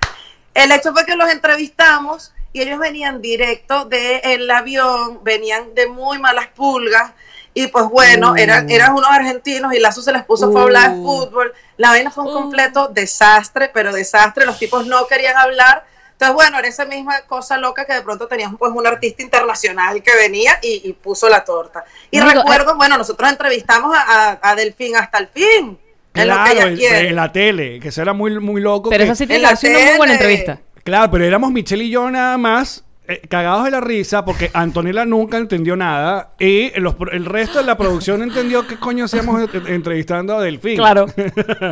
[0.53, 6.19] El hecho fue que los entrevistamos y ellos venían directo del avión, venían de muy
[6.19, 7.11] malas pulgas.
[7.59, 10.91] Y pues bueno, eran, eran unos argentinos y Lazo se les puso fue a hablar
[10.91, 11.53] de fútbol.
[11.77, 14.45] La vaina fue un completo desastre, pero desastre.
[14.45, 15.83] Los tipos no querían hablar.
[16.11, 20.03] Entonces, bueno, era esa misma cosa loca que de pronto teníamos pues un artista internacional
[20.03, 21.83] que venía y, y puso la torta.
[22.11, 24.01] Y recuerdo, bueno, nosotros entrevistamos a,
[24.33, 25.79] a- a Delfín hasta el fin.
[26.13, 28.89] en lo que Claro, ella en, en la tele, que eso era muy, muy loco.
[28.91, 30.59] Pero que- eso sí en la sido una muy buena entrevista.
[30.83, 32.83] Claro, pero éramos Michelle y yo nada más.
[33.07, 37.63] Eh, cagados de la risa porque Antonella nunca entendió nada y los el resto de
[37.65, 40.77] la producción entendió qué coño hacíamos en- entrevistando a Delfín.
[40.77, 41.05] Claro.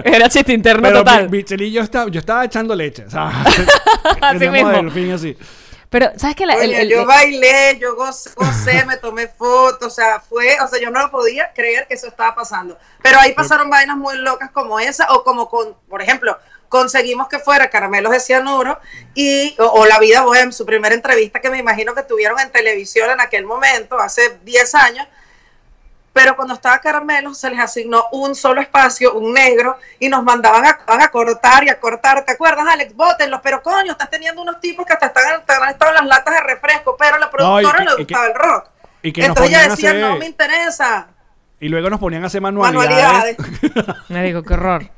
[0.04, 1.30] Era chiste interno Pero total.
[1.30, 3.06] Mi- Michelle y yo estaba, yo estaba echando leche.
[3.06, 3.28] o sea,
[4.22, 4.70] Así teníamos mismo.
[4.70, 5.38] a Delfín así.
[5.90, 6.46] Pero, ¿sabes qué?
[6.46, 10.20] La- el- Coño, el- yo el- bailé, yo gocé, gocé, me tomé fotos, o sea,
[10.20, 12.78] fue, o sea, yo no lo podía creer que eso estaba pasando.
[13.02, 16.38] Pero ahí pasaron vainas muy locas como esa, o como con, por ejemplo,
[16.70, 18.80] conseguimos que fuera Caramelos de Cianuro
[19.14, 22.52] y, o, o La Vida Bohem, su primera entrevista que me imagino que tuvieron en
[22.52, 25.08] televisión en aquel momento, hace 10 años,
[26.14, 30.66] pero cuando estaba Caramelos se les asignó un solo espacio, un negro, y nos mandaban
[30.66, 32.24] a, a cortar y a cortar.
[32.24, 32.96] ¿Te acuerdas, Alex?
[32.96, 36.06] Bótenlos, pero coño, estás teniendo unos tipos que hasta están, están- han estado en las
[36.06, 38.34] latas de refresco, pero a la No, y productora que- le y que- gustaba el
[38.34, 38.66] rock.
[39.02, 41.08] y que Entonces ella decía, hacer- no me interesa.
[41.60, 43.38] Y luego nos ponían a hacer manualidades.
[43.38, 43.96] Manualidades.
[44.10, 44.90] Me digo, qué horror.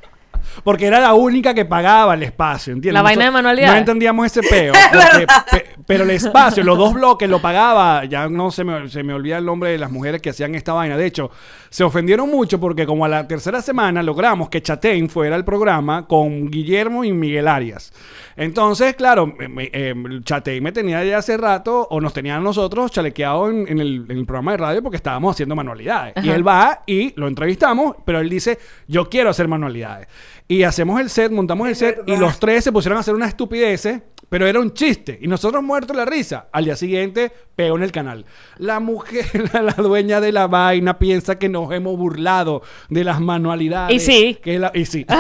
[0.64, 2.93] Porque era la única que pagaba el espacio, ¿entiendes?
[2.93, 3.74] La vaina de Nosotros manualidades.
[3.74, 4.74] No entendíamos ese peo.
[4.91, 8.03] porque- pe- pero el espacio, los dos bloques lo pagaba.
[8.05, 10.74] Ya no se me, se me olvida el nombre de las mujeres que hacían esta
[10.74, 10.97] vaina.
[10.97, 11.32] De hecho,
[11.70, 16.05] se ofendieron mucho porque como a la tercera semana logramos que Chatein fuera el programa
[16.05, 17.93] con Guillermo y Miguel Arias.
[18.36, 19.93] Entonces, claro, eh,
[20.24, 24.18] Chatein me tenía ya hace rato, o nos tenían nosotros chalequeados en, en el, en
[24.18, 26.14] el programa de radio porque estábamos haciendo manualidades.
[26.24, 30.08] Y él va y lo entrevistamos, pero él dice, yo quiero hacer manualidades.
[30.50, 33.28] Y hacemos el set, montamos el set y los tres se pusieron a hacer una
[33.28, 33.86] estupidez,
[34.30, 35.18] pero era un chiste.
[35.22, 36.48] Y nosotros muertos de la risa.
[36.54, 38.26] Al día siguiente, pegó en el canal.
[38.58, 43.20] La mujer, la, la dueña de la vaina, piensa que nos hemos burlado de las
[43.20, 43.95] manualidades.
[43.95, 44.39] Y sí.
[44.41, 45.06] Que la- y sí.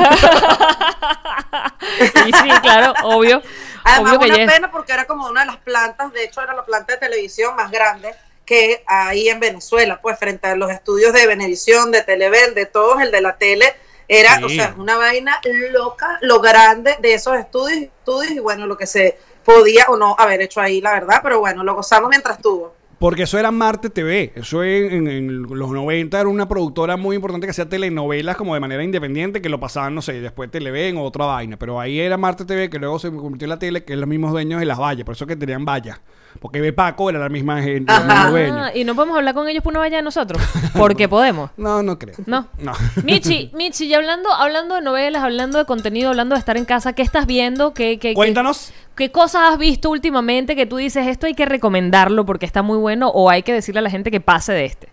[2.27, 3.41] Y sí, claro, obvio.
[3.83, 4.53] Además, obvio que una yes.
[4.53, 7.55] pena porque era como una de las plantas, de hecho era la planta de televisión
[7.55, 8.13] más grande
[8.45, 13.01] que ahí en Venezuela, pues frente a los estudios de Venevisión, de Televen, de todos,
[13.01, 13.73] el de la tele,
[14.07, 14.43] era, Sí.
[14.43, 15.39] o sea, una vaina
[15.71, 20.15] loca, lo grande de esos estudios, estudios y bueno, lo que se podía o no
[20.17, 22.73] haber hecho ahí, la verdad, pero bueno, lo gozamos mientras estuvo.
[22.99, 24.33] Porque eso era Marte TV.
[24.35, 28.55] Eso en, en- en los 90 era una productora muy importante que hacía telenovelas como
[28.55, 31.57] de manera independiente, que lo pasaban, no sé, después Televen o otra vaina.
[31.57, 34.09] Pero ahí era Marte TV, que luego se convirtió en la tele, que es los
[34.09, 35.05] mismos dueños de las vallas.
[35.05, 35.99] Por eso que tenían vallas.
[36.39, 38.29] Porque B Paco era la misma gente, Ajá.
[38.33, 40.41] Ah, y no podemos hablar con ellos por una valla de nosotros.
[40.75, 41.51] Porque podemos.
[41.57, 42.15] No, no creo.
[42.25, 42.47] No.
[42.59, 42.73] No.
[43.03, 46.93] Michi, Michi, y hablando, hablando de novelas, hablando de contenido, hablando de estar en casa,
[46.93, 47.73] ¿qué estás viendo?
[47.73, 48.71] ¿Qué, qué, qué- Cuéntanos.
[48.71, 52.77] ¿Qué cosas has visto últimamente que tú dices esto hay que recomendarlo porque está muy
[52.77, 54.89] bueno o hay que decirle a la gente que pase de este?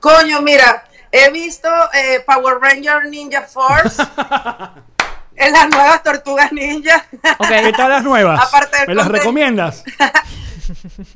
[0.00, 4.02] Coño, mira, he visto eh, Power Ranger Ninja Force
[5.36, 7.04] en las nuevas tortugas ninja.
[7.38, 7.48] Ok.
[7.48, 8.40] ¿Qué tal las nuevas?
[8.48, 9.84] Aparte ¿Me las recomiendas?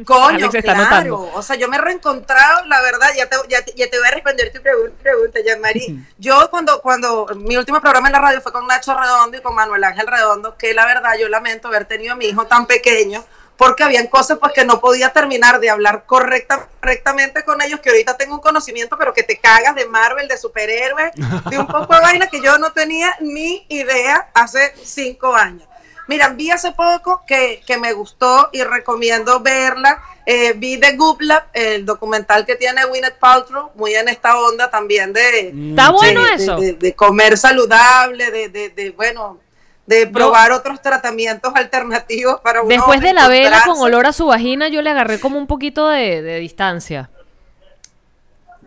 [0.05, 0.47] Coño,
[0.89, 1.31] claro.
[1.35, 4.09] O sea, yo me he reencontrado, la verdad, ya te, ya, te- ya te voy
[4.09, 5.99] a responder tu pregun- pregunta, Jean-Marie.
[6.19, 9.55] Yo cuando, cuando mi último programa en la radio fue con Nacho Redondo y con
[9.55, 13.25] Manuel Ángel Redondo, que la verdad yo lamento haber tenido a mi hijo tan pequeño,
[13.57, 17.89] porque habían cosas pues que no podía terminar de hablar correcta, correctamente con ellos, que
[17.89, 21.13] ahorita tengo un conocimiento, pero que te cagas de Marvel, de superhéroes,
[21.49, 25.67] de un poco de vaina que yo no tenía ni idea hace cinco años.
[26.09, 30.01] Mira, vi hace poco que, que me gustó y recomiendo verla.
[30.25, 34.71] Eh, vi The Goop Lab, el documental que tiene Gwyneth Paltrow, muy en esta onda
[34.71, 36.57] también de, Está bueno de- de- eso.
[36.57, 39.39] De, de comer saludable, de, de, de, bueno,
[39.87, 44.27] de probar otros tratamientos alternativos para uno Después de la vela con olor a su
[44.27, 47.11] vagina, yo le agarré como un poquito de, de distancia.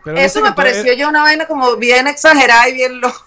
[0.04, 3.18] Pero Eso me pareció todo- ya una vaina como bien exagerada y bien loca.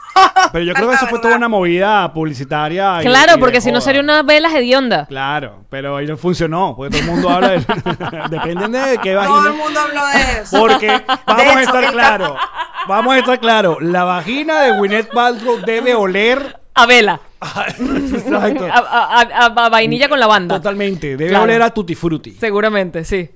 [0.53, 2.99] Pero yo creo que la eso fue toda una movida publicitaria.
[2.99, 3.81] y- y Claro, de porque si no joda.
[3.87, 5.07] sería una vela hedionda.
[5.07, 7.59] Claro, pero ahí no funcionó, porque todo el mundo habla de...
[8.31, 9.53] Depende de qué Todo el vagina...
[9.65, 10.59] mundo habló de eso.
[10.59, 10.89] Porque
[11.27, 12.33] vamos a hecho, estar claros,
[12.87, 16.59] vamos a estar claros, la vagina de Gwyneth Paltrow debe oler...
[16.75, 17.21] A vela.
[17.79, 18.67] Exacto.
[18.67, 20.57] A, a- a- a vainilla con lavanda.
[20.57, 21.45] Totalmente, debe Claro.
[21.45, 22.33] oler a tutti frutti.
[22.33, 23.29] Seguramente, sí.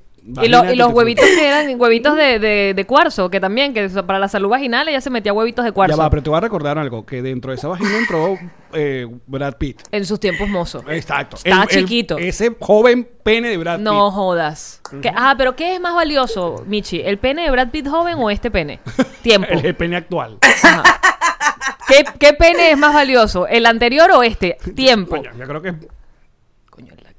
[0.42, 4.18] Y, lo- los huevitos que eran huevitos de, de- de cuarzo, que también, que para
[4.18, 5.96] la salud vaginal ella se metía huevitos de Ya cuarzo.
[5.96, 8.36] va, pero te voy a recordar algo, que dentro de esa vagina entró
[8.72, 9.82] eh, Brad Pitt.
[9.92, 10.82] En sus tiempos mozos.
[10.88, 11.36] Exacto.
[11.36, 12.18] Está chiquito.
[12.18, 14.14] ese joven pene de Brad No Pitt.
[14.16, 14.82] jodas.
[15.00, 17.00] Que- ah, pero ¿qué es más valioso, Michi?
[17.00, 18.80] ¿El pene de Brad Pitt joven o este pene?
[19.22, 19.48] Tiempo.
[19.52, 20.38] El, el pene actual.
[20.42, 20.82] Ajá.
[21.86, 23.46] ¿Qué, qué pene es más valioso?
[23.46, 24.56] ¿El anterior o este?
[24.74, 25.16] Tiempo.
[25.16, 25.74] Coño, yo creo que...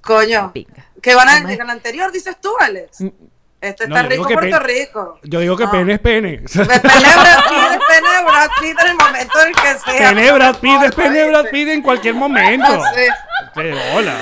[0.02, 0.52] Coño.
[0.54, 0.87] Pinga.
[1.02, 3.04] Que van a, en el anterior, dices tú, Alex.
[3.60, 5.20] Este No, está rico Puerto pe- Rico.
[5.24, 5.72] Yo digo que No.
[5.72, 6.38] pene es pene.
[6.40, 6.66] Pene
[8.02, 10.10] pene Brad Pitt en el momento en el que sea.
[10.10, 12.76] pene Brad Pitt es pene Brad Pitt en cualquier momento.
[12.76, 13.08] No sé.
[13.54, 14.16] Qué hola.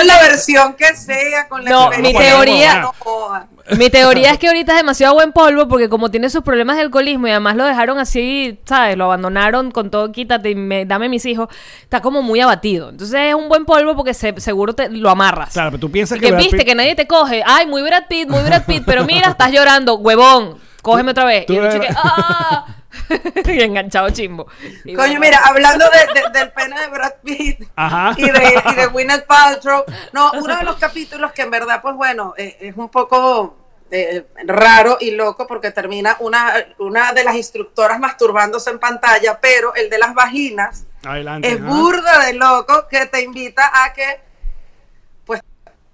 [0.00, 3.46] En la versión que sea, con la No, mi teoría- no joda.
[3.76, 6.82] Mi teoría es que ahorita es demasiado buen polvo porque como tiene sus problemas de
[6.82, 8.96] alcoholismo y además lo dejaron así, ¿sabes?
[8.96, 11.48] Lo abandonaron con todo, quítate y me- dame mis hijos.
[11.82, 12.88] Está como muy abatido.
[12.88, 15.52] Entonces es un buen polvo porque se- seguro te lo amarras.
[15.52, 17.42] Claro, pero tú piensas Y que que Brad viste Pitt- que nadie te coge.
[17.44, 18.84] Ay, muy Brad Pitt, muy Brad Pitt.
[18.86, 20.58] Pero mira, estás llorando, huevón.
[20.80, 21.44] Cógeme otra vez.
[21.48, 22.64] Y el chique, ¡ah!
[23.44, 24.46] y enganchado chimbo.
[24.84, 28.14] Y Coño, bueno, mira, hablando de- de- del pene de Brad Pitt Ajá.
[28.16, 31.94] y de, y de Gwyneth Paltrow, no, uno de los capítulos que en verdad, pues
[31.96, 33.56] bueno, eh, es un poco
[33.90, 39.74] eh, raro y loco porque termina una, una de las instructoras masturbándose en pantalla, pero
[39.74, 41.48] el de las vaginas Adelante.
[41.48, 44.20] es burda de loco que te invita a que
[45.24, 45.40] pues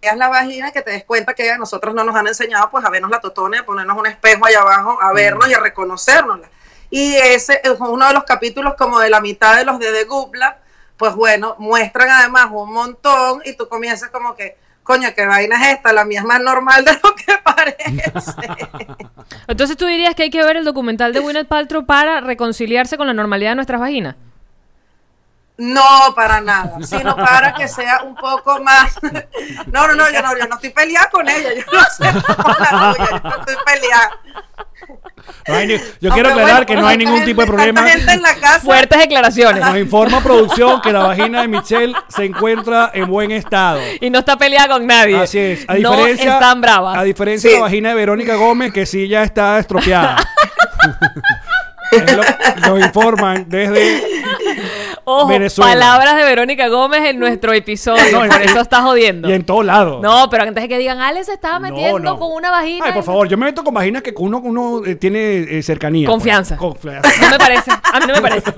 [0.00, 2.84] veas la vagina que te des cuenta que a nosotros no nos han enseñado pues
[2.84, 5.60] a vernos la totona y a ponernos un espejo allá abajo a vernos y a
[5.60, 6.48] reconocérnosla
[6.94, 10.04] y ese es uno de los capítulos como de la mitad de los de The
[10.04, 10.58] Goop Lab,
[10.96, 15.78] pues bueno muestran además un montón y tú comienzas como que coño qué vaina es
[15.78, 18.00] esta la mía es más normal de lo que parece
[19.48, 23.08] Entonces tú dirías que hay que ver el documental de Gwyneth Paltrow para reconciliarse con
[23.08, 24.14] la normalidad de nuestras vaginas.
[25.56, 28.94] No, para nada, sino para que sea un poco más.
[29.72, 32.48] No, no, no, yo no, yo no estoy peleada con ella, yo no sé cómo
[32.58, 34.10] la tuya, yo no estoy peleada.
[35.48, 37.82] No hay ni- yo quiero Aunque, aclarar bueno, que no hay ningún tipo de problema.
[37.88, 38.60] gente en la casa.
[38.60, 39.64] Fuertes declaraciones.
[39.64, 43.80] Nos informa producción que la vagina de Michelle se encuentra en buen estado.
[44.00, 45.16] Y no está peleada con nadie.
[45.20, 45.64] Así es.
[45.68, 46.98] A no diferencia, están bravas.
[46.98, 47.54] A diferencia Sí.
[47.54, 50.16] de la vagina de Verónica Gómez, que sí ya está estropeada.
[51.92, 52.24] Es lo-
[52.68, 54.02] nos informan desde.
[55.04, 55.72] Ojo, Venezuela.
[55.72, 58.02] palabras de Verónica Gómez en nuestro episodio.
[58.12, 59.28] No, por eso está jodiendo.
[59.28, 60.02] Y en todos lados.
[60.02, 62.18] No, pero antes de que digan, Alex se estaba metiendo no.
[62.18, 62.86] con una vagina.
[62.86, 66.06] Ay, por favor, yo me meto con vaginas que uno, uno eh, tiene eh, cercanía.
[66.06, 66.14] pues.
[66.14, 66.56] Confianza.
[66.56, 67.10] Confianza.
[67.20, 67.70] No me parece.
[67.70, 68.52] A mí no me parece.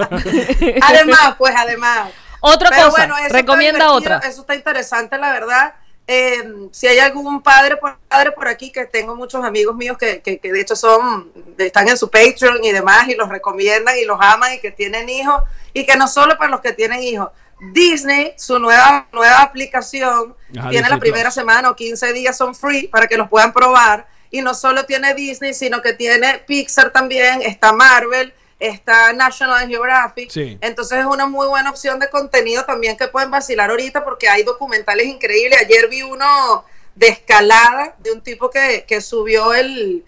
[0.83, 2.09] Además, pues además.
[2.41, 2.97] Otra Pero cosa.
[2.99, 4.19] bueno, eso está recomienda otra.
[4.19, 5.75] Eso está interesante, la verdad.
[6.09, 10.21] Eh, si hay algún padre por, padre por aquí, que tengo muchos amigos míos que,
[10.21, 14.05] que, que de hecho son, están en su Patreon y demás, y los recomiendan y
[14.05, 15.43] los aman y que tienen hijos,
[15.73, 17.31] y que no solo para los que tienen hijos.
[17.59, 22.87] Disney, su nueva, nueva aplicación, Ajá, tiene la primera semana o 15 días son free
[22.89, 24.07] para que los puedan probar.
[24.31, 30.31] Y no solo tiene Disney, sino que tiene Pixar también, está Marvel, está National Geographic.
[30.31, 30.59] Sí.
[30.61, 34.43] Entonces es una muy buena opción de contenido también que pueden vacilar ahorita porque hay
[34.43, 35.61] documentales increíbles.
[35.61, 40.05] Ayer vi uno de escalada de un tipo que, que subió el,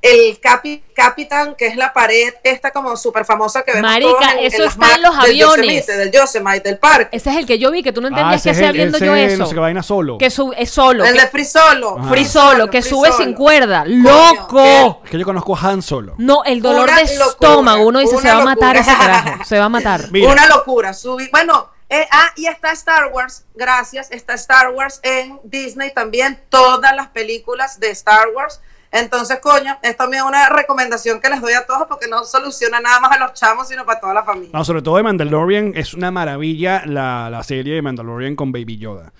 [0.00, 4.32] el Capi, Capitan, que es la pared esta como súper famosa que vemos Marica, todos
[4.32, 5.56] en- eso las está en los maps del aviones.
[5.66, 7.16] Yosemite, del Yosemite, del parque.
[7.16, 8.98] Ese es el que yo vi, que tú no Ah, entendías ese que el- viendo
[8.98, 9.42] yo es eso.
[9.42, 10.18] No sé qué vaina solo.
[10.18, 11.04] Que sube, es solo.
[11.04, 11.98] el que- de Free Solo.
[11.98, 12.08] Ajá.
[12.10, 13.24] free solo, que Free sube Solo.
[13.24, 13.84] sin cuerda.
[13.86, 15.02] ¡Loco!
[15.04, 16.14] Es que yo conozco a Han Solo.
[16.18, 17.86] No, el dolor Una de locura, estómago.
[17.86, 19.44] Uno dice, se va a matar ese carajo.
[19.44, 20.02] Se va a matar.
[20.10, 20.30] Mira.
[20.32, 20.92] Una locura.
[20.94, 26.38] Subí, bueno, Eh, ah, y está Star Wars, gracias, está Star Wars en Disney también,
[26.50, 28.60] todas las películas de Star Wars.
[28.90, 33.00] Entonces, coño, es también una recomendación que les doy a todos porque no soluciona nada
[33.00, 34.50] más a los chamos, sino para toda la familia.
[34.52, 38.78] No, sobre todo de Mandalorian, es una maravilla la, la serie de Mandalorian con Baby
[38.78, 39.12] Yoda.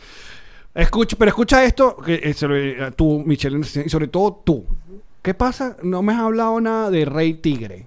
[0.75, 4.64] Escucha, pero escucha esto, que, eh, eh, tú, Michelle, y sobre todo tú.
[5.23, 5.77] ¿Qué pasa?
[5.83, 7.87] No me has hablado nada de Rey Tigre.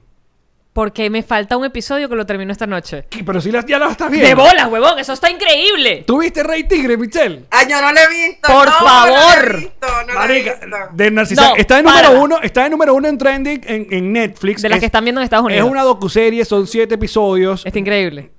[0.74, 3.05] Porque me falta un episodio que lo termino esta noche.
[3.09, 3.26] ¿Qué?
[3.26, 4.30] Pero si la- ya lo estás viendo.
[4.30, 4.97] ¡De bolas, huevón!
[4.99, 6.05] ¡Eso está increíble!
[6.07, 7.43] ¿Tú viste Rey Tigre, Michelle?
[7.51, 8.47] Ah, yo no lo he visto.
[8.53, 9.47] Por no, favor.
[9.47, 10.78] No lo he visto, no lo he Marica, visto.
[10.93, 11.41] de Narcisa.
[11.49, 12.07] No, está en para.
[12.07, 14.61] número uno, está en número uno en trending en, en Netflix.
[14.61, 15.65] De las Es- que están viendo en Estados Unidos.
[15.65, 17.65] Es una docuserie, son siete episodios.
[17.65, 18.32] Está increíble.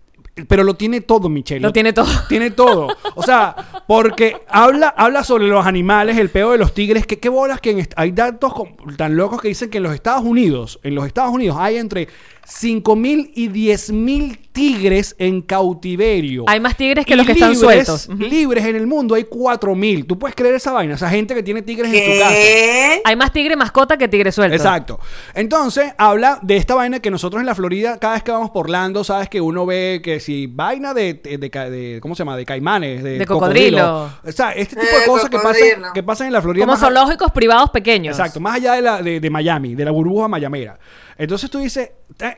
[0.48, 1.60] Pero lo tiene todo, Michelle.
[1.60, 2.08] Lo tiene todo.
[2.28, 2.88] Tiene todo.
[3.16, 3.54] O sea,
[3.86, 7.06] porque habla, habla sobre los animales, el peo de los tigres.
[7.06, 9.94] Que, ¿Qué bolas que en hay datos com- tan locos que dicen que en los
[9.94, 12.08] Estados Unidos, en los Estados Unidos hay entre
[12.44, 16.44] 5 mil y 10 mil tigres en cautiverio.
[16.46, 18.08] Hay más tigres que Y los que están sueltos.
[18.08, 20.04] Libres en el mundo hay 4 mil.
[20.06, 20.94] ¿Tú puedes creer esa vaina?
[20.94, 22.34] Esa gente que tiene tigres en su casa.
[22.34, 23.00] ¿Qué?
[23.04, 24.54] Hay más tigre mascota que tigre suelto.
[24.54, 25.00] Exacto.
[25.34, 28.66] Entonces, habla de esta vaina que nosotros en la Florida, cada vez que vamos por
[28.66, 32.36] Orlando, sabes que uno ve que si vaina de, de, de de- ¿cómo se llama?
[32.36, 34.10] De caimanes, de, De cocodrilo.
[34.24, 36.64] O sea, este tipo de Eh, cosas que pasan, que pasan en la Florida.
[36.64, 38.18] Como a- zoológicos privados pequeños.
[38.18, 40.78] Exacto, más allá de, la, de, de Miami, de la burbuja mayamera.
[41.18, 41.90] Entonces tú dices,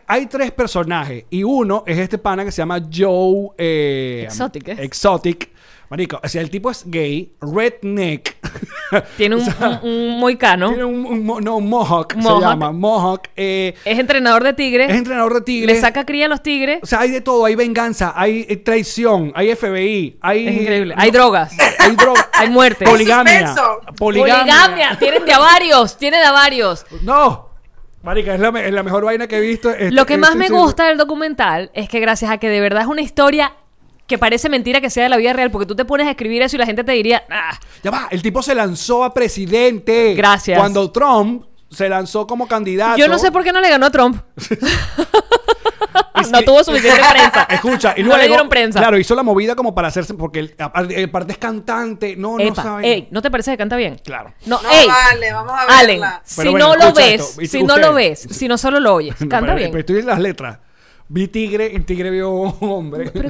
[0.07, 3.51] hay tres personajes y uno es este pana que se llama Joe...
[3.59, 4.77] eh, Exotic, ¿eh?
[4.81, 5.51] Exotic.
[5.91, 8.37] Marico, o sea, el tipo es gay, redneck.
[9.19, 10.69] Tiene un, O sea, un- un moicano.
[10.71, 12.41] Tiene un, no, un mohawk, Mohawk.
[12.43, 13.29] se llama, mohawk.
[13.37, 14.91] eh, Es entrenador de tigres.
[14.91, 15.75] es entrenador de tigres.
[15.77, 16.81] Le saca cría a los tigres.
[16.83, 20.49] O sea, hay de todo, hay venganza, hay traición, hay FBI, hay...
[20.49, 20.95] Es increíble.
[20.97, 21.53] Hay drogas.
[21.79, 22.31] Hay droga.
[22.33, 22.87] Hay muerte.
[22.87, 23.49] Poligamia.
[23.49, 23.81] Suspenso.
[23.99, 24.97] Poligamia.
[24.99, 25.99] Tienen de a varios.
[25.99, 26.87] Tiene de a varios.
[27.03, 27.51] No.
[28.05, 29.71] Marica, es la, me- es la mejor vaina que he visto.
[29.71, 32.49] Este- Lo que más este- me este- gusta del documental es que gracias a que
[32.49, 33.55] de verdad es una historia
[34.07, 36.43] que parece mentira que sea de la vida real, porque tú te pones a escribir
[36.43, 40.13] eso y la gente te diría, ah, Ya va, el tipo se lanzó a presidente.
[40.15, 40.59] Gracias.
[40.59, 42.99] Cuando Trump se lanzó como candidato.
[42.99, 44.21] yo no sé por qué no le ganó a Trump.
[46.41, 47.43] No tuvo suficiente prensa.
[47.51, 48.79] Escucha, y no luego, le dieron prensa.
[48.81, 52.17] Claro, hizo la movida como para hacerse, porque el, parte es cantante.
[52.17, 52.93] No, no Epa, sabe.
[52.93, 53.97] ey, ¿no te parece que canta bien?
[54.05, 54.33] Claro.
[54.47, 56.23] No, No, ey, vale, vamos a Allen, verla.
[56.25, 59.15] si bueno, no lo ves, esto, si no lo ves, si no solo lo oyes,
[59.19, 59.71] canta Pero- bien.
[59.71, 60.59] Pero estoy en las letras.
[61.07, 63.11] Vi tigre, el tigre vio un hombre.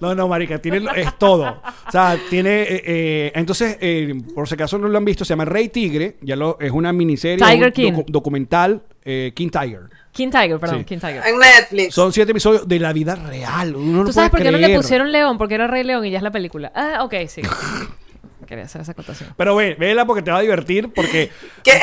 [0.00, 1.60] No, no, marica, tiene, es todo.
[1.86, 5.30] O sea, tiene, eh, eh, entonces, eh, por si acaso no lo han visto, se
[5.30, 7.92] llama Rey Tigre, ya lo, es una miniserie, Tiger un King.
[7.92, 9.82] docu- documental, eh, King Tiger.
[10.12, 10.84] King Tiger, perdón, Sí.
[10.84, 11.22] King Tiger.
[11.26, 11.94] En Netflix.
[11.94, 13.76] Son siete episodios de la vida real.
[13.76, 14.80] Uno no ¿Tú sabes por puede qué no le creer.
[14.80, 15.38] pusieron León?
[15.38, 16.72] Porque era Rey León y ya es la película.
[16.74, 17.42] Ah, ok, sí.
[18.46, 19.32] Quería hacer esa acotación.
[19.36, 21.30] Pero ve, vela porque te va a divertir, porque
[21.62, 21.78] Que he, he-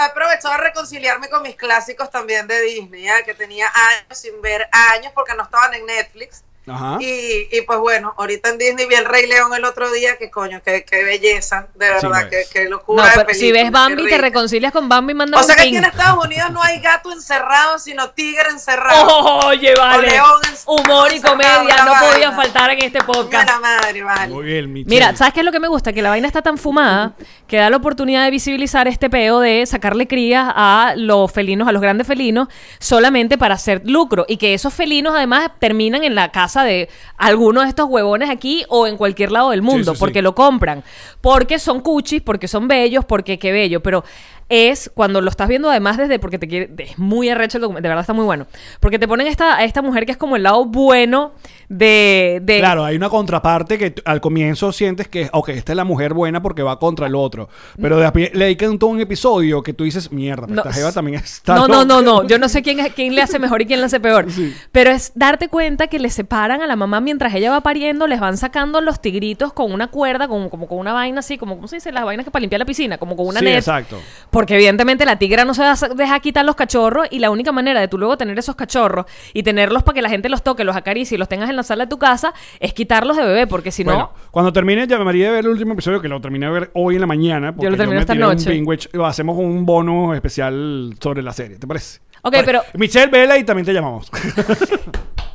[0.00, 3.22] he aprovechado de reconciliarme con mis clásicos también de Disney, ¿ya?
[3.24, 4.66] que tenía años sin ver,
[4.96, 6.44] años porque no estaban en Netflix.
[6.74, 6.98] Ajá.
[7.00, 10.30] Y, y pues bueno, ahorita en Disney vi el Rey León el otro día, que
[10.30, 13.24] coño, qué, qué belleza, de Sí, verdad, lo qué, No, locura.
[13.26, 15.84] de si ves Bambi, te reconcilias con Bambi y mandas O sea que aquí en
[15.84, 19.06] Estados Unidos no hay gato encerrado, sino tigre encerrado.
[19.46, 20.08] Oye, vale.
[20.08, 23.60] león Humor y comedia no podía faltar en este Mira podcast.
[23.60, 24.34] madre, vale.
[24.34, 24.72] muy bien.
[24.86, 25.92] Mira, ¿sabes qué es lo que me gusta?
[25.92, 27.12] Que la vaina está tan fumada
[27.46, 31.72] que da la oportunidad de visibilizar este peo de sacarle crías a los felinos, a
[31.72, 32.48] los grandes felinos,
[32.78, 34.24] solamente para hacer lucro.
[34.28, 38.64] Y que esos felinos además terminan en la casa de algunos de estos huevones aquí
[38.68, 40.00] o en cualquier lado del mundo, sí, sí.
[40.00, 40.84] porque lo compran.
[41.20, 43.82] Porque son cuchis, porque son bellos, porque qué bello.
[43.82, 44.04] Pero
[44.48, 47.82] es cuando lo estás viendo además desde porque te quiere es muy arrecho el documento
[47.82, 48.46] de verdad está muy bueno
[48.80, 51.32] porque te ponen esta a esta mujer que es como el lado bueno
[51.68, 55.84] de, de Claro, hay una contraparte que al comienzo sientes que, ok, esta es la
[55.84, 57.50] mujer buena porque va contra el otro.
[57.78, 60.92] Pero después le dedican todo un episodio que tú dices, mierda, pero No, esta jeva
[60.92, 61.54] también está.
[61.54, 62.22] No, no, no, loca".
[62.22, 62.26] no.
[62.26, 64.26] Yo no sé quién, quién le hace mejor y quién le hace peor.
[64.72, 68.18] Pero es darte cuenta que le separan a la mamá mientras ella va pariendo, les
[68.18, 71.68] van sacando los tigritos con una cuerda, con, como con una vaina así, como, ¿cómo
[71.68, 71.92] se dice?
[71.92, 73.56] Las vainas que para limpiar la piscina, como con una Sí, net.
[73.58, 73.98] exacto.
[74.38, 77.50] Porque evidentemente la tigra no se va a dejar quitar los cachorros y la única
[77.50, 80.62] manera de tú luego tener esos cachorros y tenerlos para que la gente los toque,
[80.62, 83.48] los acaricie y los tengas en la sala de tu casa es quitarlos de bebé,
[83.48, 84.30] porque si Bueno, no...
[84.30, 87.00] cuando termine, llamaría de ver el último episodio, que lo terminé de ver hoy en
[87.00, 87.52] la mañana.
[87.52, 88.48] Porque lo terminé esta un noche.
[88.48, 91.98] binge y hacemos un bono especial sobre la serie, ¿te parece?
[92.22, 92.44] Ok, Vale.
[92.44, 94.08] pero- Michelle, vela y también te llamamos.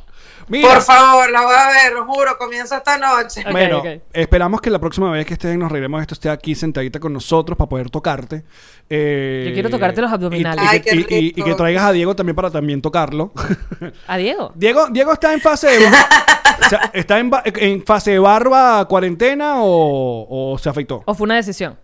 [0.48, 3.44] Mira, Por favor, la voy a ver, lo juro, comienza esta noche.
[3.50, 3.86] Bueno, ok.
[4.12, 7.00] esperamos que la próxima vez que estés en Nos Reiremos de esto esté aquí sentadita
[7.00, 8.44] con nosotros para poder tocarte.
[8.90, 10.62] Eh, Yo quiero tocarte los abdominales.
[10.62, 11.46] Y, y Ay, que, qué y- y- y rico.
[11.46, 13.32] que traigas a Diego también para también tocarlo.
[14.06, 14.52] A Diego.
[14.54, 20.52] Diego, Diego está en fase de, o sea, está en fase de barba cuarentena o,
[20.52, 21.02] o se afeitó.
[21.06, 21.78] ¿O fue una decisión?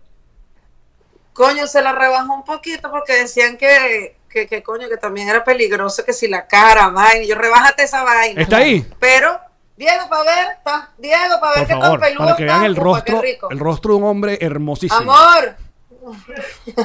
[1.33, 5.43] Coño, se la rebajó un poquito porque decían que, que, que coño, que también era
[5.43, 8.41] peligroso, que si la cara, vaina, yo rebájate esa vaina.
[8.41, 8.85] ¿Está ahí?
[8.99, 9.39] Pero,
[9.77, 12.63] Diego, para ver, está, Diego, para ver Por qué tan favor, peludo para que vean
[12.63, 14.99] el rostro, el rostro de un hombre hermosísimo.
[14.99, 15.55] Amor,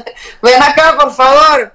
[0.42, 1.72] ven acá, por favor.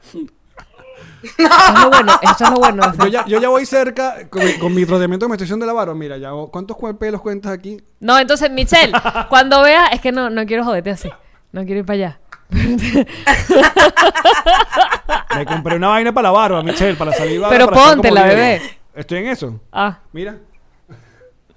[1.24, 2.94] Eso es lo bueno, eso es lo bueno.
[2.98, 5.74] Yo ya, yo ya voy cerca con mi, con mi rodeamiento de menstruación de la
[5.74, 5.94] barba.
[5.94, 7.82] Mira, ya ¿cuántos pelos cuentas aquí?
[8.00, 8.92] No, entonces, Michelle,
[9.30, 11.10] cuando veas, es que no, no quiero joderte así.
[11.52, 12.20] No quiero ir para allá.
[15.36, 17.56] Me compré una vaina para la barba, Michelle, para salir barba.
[17.56, 18.38] Pero póntela, Diego.
[18.38, 18.62] bebé.
[18.94, 19.60] Estoy en eso.
[19.72, 20.36] Ah, Mira.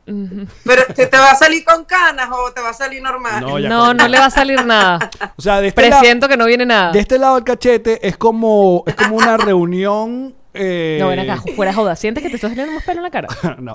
[0.07, 3.41] Pero ¿te, te va a salir con canas o te va a salir normal?
[3.41, 5.11] No, ya no, le va a salir nada.
[5.37, 6.93] O sea, de este, lado, Presiento que no viene nada.
[6.93, 10.35] de este lado del cachete es como, es como una reunión.
[10.53, 11.97] eh, No, ven acá, fuera de joda.
[11.97, 13.29] ¿Sientes que te estás saliendo más pelo en la cara?
[13.59, 13.75] no.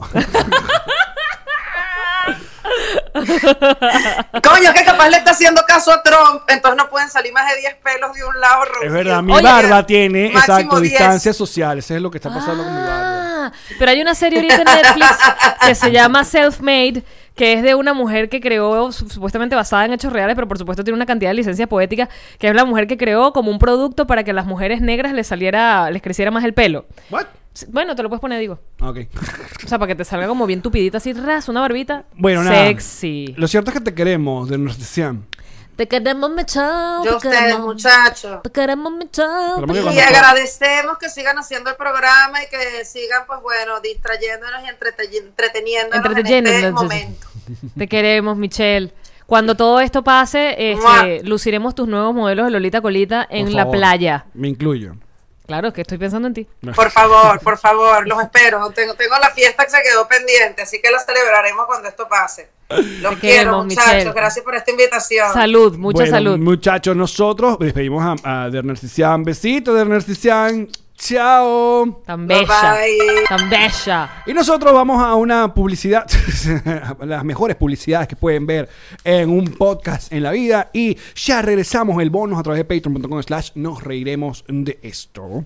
[4.44, 7.60] Coño, que capaz le está haciendo caso a Trump, entonces no pueden salir más de
[7.62, 8.64] 10 pelos de un lado.
[8.64, 8.94] Es reunidos.
[8.94, 10.92] verdad, mi Oye, barba tiene, máximo exacto, 10.
[10.92, 11.78] distancia social.
[11.80, 13.26] Eso es lo que está pasando con mi barba.
[13.46, 15.08] Ah, pero hay una serie ahorita en Netflix
[15.66, 17.04] que se llama Self-Made,
[17.36, 20.58] que es de una mujer que creó, su- supuestamente basada en hechos reales, pero por
[20.58, 23.58] supuesto tiene una cantidad de licencias poéticas, que es la mujer que creó como un
[23.60, 26.86] producto para que a las mujeres negras les saliera, les creciera más el pelo.
[27.10, 27.26] What?
[27.70, 28.60] Bueno, te lo puedes poner, digo.
[28.82, 29.00] Ok.
[29.64, 32.06] O sea, para que te salga como bien tupidita, así, ras, una barbita.
[32.16, 32.68] Bueno, nada.
[32.68, 33.34] Sexy.
[33.38, 35.26] Lo cierto es que te queremos, de nuestra sesión.
[35.76, 37.06] Te queremos, Michelle.
[37.06, 38.42] Yo a te ustedes, muchachos.
[38.44, 43.42] Te queremos, que Y cuando- agradecemos que sigan haciendo el programa y que sigan, pues
[43.42, 47.28] bueno, distrayéndonos y entrete- entreteniéndonos en este momento.
[47.78, 48.92] Te queremos, Michelle.
[49.26, 53.70] Cuando todo esto pase, este, luciremos tus nuevos modelos de Lolita Colita en Por la
[53.72, 54.26] playa.
[54.34, 54.96] Me incluyo.
[55.50, 56.48] Claro, es que estoy pensando en ti.
[56.76, 58.70] Por favor, por favor, los espero.
[58.70, 62.50] Tengo, tengo la fiesta que se quedó pendiente, así que la celebraremos cuando esto pase.
[62.70, 63.94] Los Te quiero, queremos, muchachos.
[63.94, 64.14] Michelle.
[64.14, 65.34] Gracias por esta invitación.
[65.34, 66.38] Salud, mucha Bueno, salud.
[66.38, 69.24] Muchachos, nosotros despedimos a, a Derner Cician.
[69.24, 70.04] Besito, Derner.
[71.00, 72.02] Chao.
[72.06, 72.74] Tan Bye, bella.
[72.74, 73.24] bye.
[73.30, 74.24] Tan bella.
[74.28, 76.06] Y nosotros vamos a una publicidad,
[77.06, 78.68] las mejores publicidades que pueden ver
[79.06, 80.70] en un podcast en la vida.
[80.74, 85.46] Y ya regresamos el bonus a través de patreon.com slash nos reiremos de esto.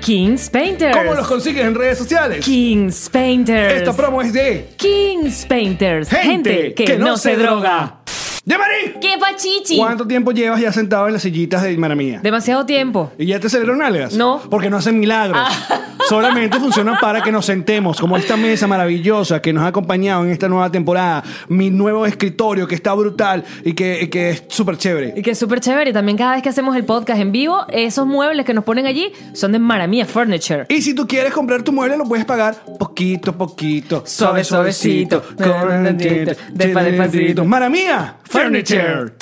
[0.00, 0.96] Kings Painters.
[0.96, 2.44] ¿Cómo los consigues en redes sociales?
[2.44, 3.74] Kings Painters.
[3.74, 6.08] Esta promo es de Kings Painters.
[6.08, 8.00] gente, que, no, se droga.
[8.44, 8.94] ¡Ya, Mari!
[9.00, 9.76] ¡Qué pachichi!
[9.76, 12.20] ¿Cuánto tiempo llevas ya sentado en las sillitas de Maramía?
[12.22, 13.10] Demasiado tiempo.
[13.18, 14.14] ¿Y ya te salieron algas?
[14.14, 14.40] No.
[14.48, 15.36] Porque no hacen milagros.
[15.40, 15.95] Ah.
[16.08, 20.30] Solamente funcionan para que nos sentemos, como esta mesa maravillosa que nos ha acompañado en
[20.30, 21.22] esta nueva temporada.
[21.48, 25.14] Mi nuevo escritorio que está brutal y que, y que es súper chévere.
[25.16, 25.90] Y que es súper chévere.
[25.90, 28.86] Y también cada vez que hacemos el podcast en vivo, esos muebles que nos ponen
[28.86, 30.66] allí son de Maramia Furniture.
[30.68, 34.72] Y si tú quieres comprar tu mueble, lo puedes pagar poquito a poquito, suave, Suave,
[34.72, 37.44] suavecito, despa- despacito.
[37.44, 39.12] Mara mía, Furniture.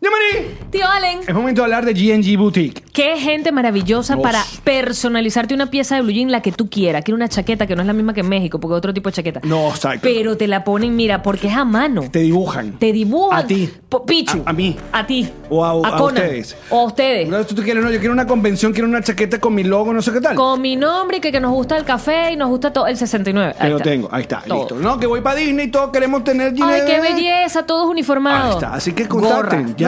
[0.00, 0.54] ¡Ya, Mari!
[0.70, 1.20] Tío Allen.
[1.26, 2.84] Es momento de hablar de GNG Boutique.
[2.92, 4.22] Qué gente maravillosa Dios.
[4.22, 7.02] para personalizarte una pieza de blue jean la que tú quieras.
[7.04, 9.08] Quiero una chaqueta que no es la misma que en México, porque es otro tipo
[9.08, 9.40] de chaqueta.
[9.42, 10.00] No, exacto.
[10.02, 12.02] Pero te la ponen, mira, porque es a mano.
[12.12, 12.78] Te dibujan.
[12.78, 13.38] Te dibujan.
[13.40, 13.68] A ti.
[14.06, 14.42] Pichu.
[14.46, 14.76] A- a mí.
[14.92, 15.28] A ti.
[15.50, 16.22] O a- a Conan.
[16.22, 16.56] ustedes.
[16.70, 17.26] O a ustedes.
[17.26, 19.92] Una vez tú quieres, no, yo quiero una convención, quiero una chaqueta con mi logo,
[19.92, 20.36] no sé qué tal.
[20.36, 22.96] Con mi nombre y que, que nos gusta el café y nos gusta todo el
[22.96, 23.54] 69.
[23.58, 23.90] Te Ahí lo está.
[23.90, 24.58] tengo, ahí está, Todo.
[24.58, 24.74] listo.
[24.76, 26.86] No, que voy para Disney, todos queremos tener Ay, GNG.
[26.86, 28.44] qué belleza, todos uniformados.
[28.46, 29.87] Ahí está, así que contacten, Gorra, ya